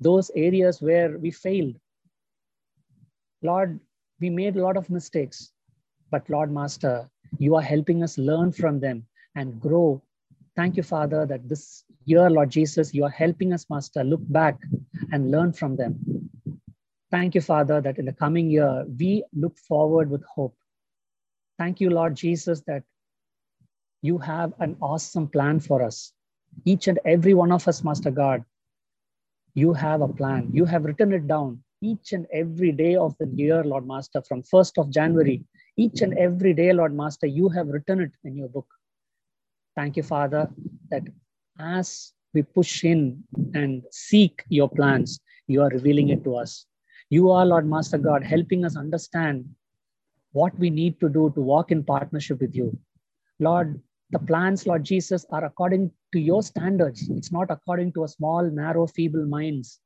those 0.00 0.30
areas 0.36 0.80
where 0.80 1.18
we 1.18 1.30
failed. 1.30 1.76
Lord, 3.42 3.80
we 4.20 4.30
made 4.30 4.56
a 4.56 4.62
lot 4.62 4.76
of 4.76 4.90
mistakes, 4.90 5.52
but 6.10 6.28
Lord 6.28 6.52
Master, 6.52 7.08
you 7.38 7.56
are 7.56 7.62
helping 7.62 8.02
us 8.02 8.18
learn 8.18 8.52
from 8.52 8.80
them 8.80 9.07
and 9.38 9.60
grow. 9.60 10.02
Thank 10.56 10.76
you, 10.76 10.82
Father, 10.82 11.24
that 11.26 11.48
this 11.48 11.84
year, 12.04 12.28
Lord 12.28 12.50
Jesus, 12.50 12.92
you 12.92 13.04
are 13.04 13.16
helping 13.24 13.52
us, 13.52 13.66
Master, 13.70 14.02
look 14.02 14.20
back 14.28 14.56
and 15.12 15.30
learn 15.30 15.52
from 15.52 15.76
them. 15.76 15.94
Thank 17.10 17.34
you, 17.36 17.40
Father, 17.40 17.80
that 17.80 17.98
in 17.98 18.06
the 18.06 18.12
coming 18.12 18.50
year, 18.50 18.84
we 18.98 19.24
look 19.32 19.56
forward 19.58 20.10
with 20.10 20.24
hope. 20.24 20.56
Thank 21.58 21.80
you, 21.80 21.90
Lord 21.90 22.16
Jesus, 22.16 22.62
that 22.66 22.82
you 24.02 24.18
have 24.18 24.52
an 24.58 24.76
awesome 24.80 25.28
plan 25.28 25.60
for 25.60 25.82
us. 25.82 26.12
Each 26.64 26.88
and 26.88 26.98
every 27.04 27.34
one 27.34 27.52
of 27.52 27.68
us, 27.68 27.84
Master 27.84 28.10
God, 28.10 28.44
you 29.54 29.72
have 29.72 30.02
a 30.02 30.08
plan. 30.08 30.50
You 30.52 30.64
have 30.64 30.84
written 30.84 31.12
it 31.12 31.26
down 31.26 31.62
each 31.80 32.12
and 32.12 32.26
every 32.32 32.72
day 32.72 32.96
of 32.96 33.14
the 33.18 33.28
year, 33.28 33.62
Lord 33.62 33.86
Master, 33.86 34.20
from 34.22 34.42
1st 34.42 34.78
of 34.78 34.90
January. 34.90 35.44
Each 35.76 36.02
and 36.02 36.18
every 36.18 36.52
day, 36.52 36.72
Lord 36.72 36.94
Master, 36.94 37.26
you 37.26 37.48
have 37.50 37.68
written 37.68 38.00
it 38.00 38.12
in 38.24 38.36
your 38.36 38.48
book. 38.48 38.66
Thank 39.78 39.96
you, 39.96 40.02
Father, 40.02 40.50
that 40.90 41.04
as 41.60 42.12
we 42.34 42.42
push 42.42 42.82
in 42.82 43.22
and 43.54 43.84
seek 43.92 44.42
your 44.48 44.68
plans, 44.68 45.20
you 45.46 45.62
are 45.62 45.68
revealing 45.68 46.08
it 46.08 46.24
to 46.24 46.34
us. 46.34 46.66
You 47.10 47.30
are, 47.30 47.46
Lord 47.46 47.64
Master 47.64 47.96
God, 47.96 48.24
helping 48.24 48.64
us 48.64 48.76
understand 48.76 49.48
what 50.32 50.58
we 50.58 50.68
need 50.68 50.98
to 50.98 51.08
do 51.08 51.30
to 51.36 51.40
walk 51.40 51.70
in 51.70 51.84
partnership 51.84 52.40
with 52.40 52.56
you. 52.56 52.76
Lord, 53.38 53.80
the 54.10 54.18
plans, 54.18 54.66
Lord 54.66 54.82
Jesus, 54.82 55.24
are 55.30 55.44
according 55.44 55.92
to 56.12 56.18
your 56.18 56.42
standards. 56.42 57.08
It's 57.10 57.30
not 57.30 57.48
according 57.48 57.92
to 57.92 58.02
a 58.02 58.08
small, 58.08 58.50
narrow, 58.50 58.88
feeble 58.88 59.26
minds. 59.26 59.78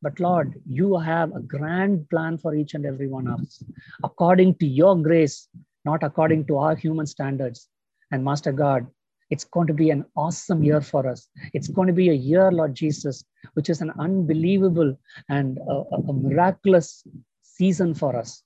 But 0.00 0.20
Lord, 0.20 0.62
you 0.64 0.96
have 0.96 1.34
a 1.34 1.40
grand 1.40 2.08
plan 2.08 2.38
for 2.38 2.54
each 2.54 2.74
and 2.74 2.86
every 2.86 3.08
one 3.08 3.26
of 3.26 3.40
us, 3.40 3.64
according 4.04 4.54
to 4.58 4.66
your 4.66 4.94
grace, 4.94 5.48
not 5.84 6.04
according 6.04 6.46
to 6.46 6.58
our 6.58 6.76
human 6.76 7.06
standards. 7.06 7.68
And 8.12 8.24
Master 8.24 8.52
God, 8.52 8.86
it's 9.30 9.44
going 9.44 9.66
to 9.68 9.74
be 9.74 9.90
an 9.90 10.04
awesome 10.16 10.62
year 10.62 10.80
for 10.80 11.06
us. 11.08 11.28
It's 11.54 11.68
going 11.68 11.86
to 11.86 11.94
be 11.94 12.10
a 12.10 12.14
year, 12.14 12.50
Lord 12.50 12.74
Jesus, 12.74 13.24
which 13.54 13.70
is 13.70 13.80
an 13.80 13.92
unbelievable 13.98 14.98
and 15.28 15.58
a, 15.58 15.84
a 16.08 16.12
miraculous 16.12 17.04
season 17.42 17.94
for 17.94 18.16
us. 18.16 18.42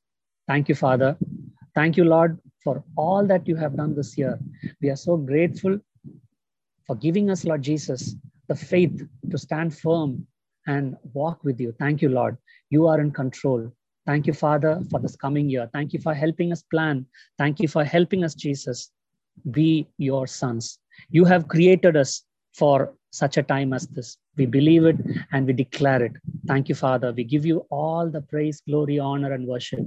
Thank 0.47 0.68
you, 0.68 0.75
Father. 0.75 1.16
Thank 1.75 1.97
you, 1.97 2.05
Lord, 2.05 2.38
for 2.62 2.85
all 2.97 3.27
that 3.27 3.49
you 3.49 3.57
have 3.57 3.77
done 3.77 3.94
this 3.94 4.16
year. 4.18 4.38
We 4.81 4.90
are 4.90 4.97
so 4.97 5.16
grateful 5.16 5.79
for 6.87 6.97
giving 6.97 7.31
us, 7.31 7.44
Lord 7.44 7.62
Jesus, 7.62 8.14
the 8.49 8.55
faith 8.55 9.03
to 9.31 9.38
stand 9.38 9.77
firm 9.77 10.27
and 10.66 10.97
walk 11.12 11.44
with 11.44 11.61
you. 11.61 11.73
Thank 11.79 12.03
you, 12.03 12.11
Lord. 12.11 12.37
You 12.70 12.87
are 12.88 13.01
in 13.01 13.11
control. 13.11 13.73
Thank 14.07 14.27
you, 14.27 14.35
Father, 14.35 14.83
for 14.90 15.01
this 15.01 15.16
coming 15.16 15.49
year. 15.49 15.68
Thank 15.73 15.94
you 15.94 16.01
for 16.01 16.12
helping 16.12 16.53
us 16.53 16.62
plan. 16.62 17.07
Thank 17.38 17.61
you 17.61 17.68
for 17.68 17.85
helping 17.85 18.23
us, 18.23 18.35
Jesus, 18.35 18.90
be 19.51 19.87
your 19.99 20.27
sons. 20.27 20.79
You 21.11 21.25
have 21.25 21.49
created 21.49 21.97
us 21.97 22.23
for 22.55 22.94
such 23.11 23.37
a 23.37 23.42
time 23.42 23.73
as 23.73 23.87
this. 23.88 24.16
We 24.37 24.47
believe 24.47 24.85
it 24.85 24.97
and 25.33 25.47
we 25.47 25.53
declare 25.53 26.03
it. 26.03 26.12
Thank 26.47 26.68
you, 26.68 26.75
Father. 26.75 27.12
We 27.12 27.25
give 27.25 27.47
you 27.47 27.66
all 27.70 28.09
the 28.09 28.20
praise, 28.20 28.61
glory, 28.66 28.99
honor, 28.99 29.33
and 29.33 29.47
worship. 29.47 29.87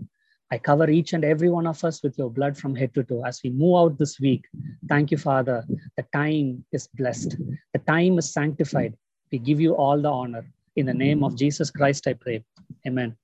I 0.49 0.57
cover 0.57 0.89
each 0.89 1.11
and 1.11 1.25
every 1.25 1.49
one 1.49 1.67
of 1.67 1.83
us 1.83 2.01
with 2.01 2.17
your 2.17 2.29
blood 2.29 2.57
from 2.57 2.73
head 2.73 2.93
to 2.93 3.03
toe 3.03 3.25
as 3.25 3.41
we 3.43 3.49
move 3.49 3.75
out 3.75 3.97
this 3.97 4.19
week. 4.19 4.45
Thank 4.87 5.11
you, 5.11 5.17
Father. 5.17 5.65
The 5.97 6.05
time 6.13 6.63
is 6.71 6.87
blessed, 6.93 7.35
the 7.73 7.79
time 7.79 8.17
is 8.17 8.31
sanctified. 8.31 8.95
We 9.31 9.39
give 9.39 9.59
you 9.59 9.75
all 9.75 10.01
the 10.01 10.09
honor. 10.09 10.45
In 10.77 10.85
the 10.85 10.93
name 10.93 11.23
of 11.23 11.35
Jesus 11.35 11.69
Christ, 11.69 12.07
I 12.07 12.13
pray. 12.13 12.45
Amen. 12.85 13.17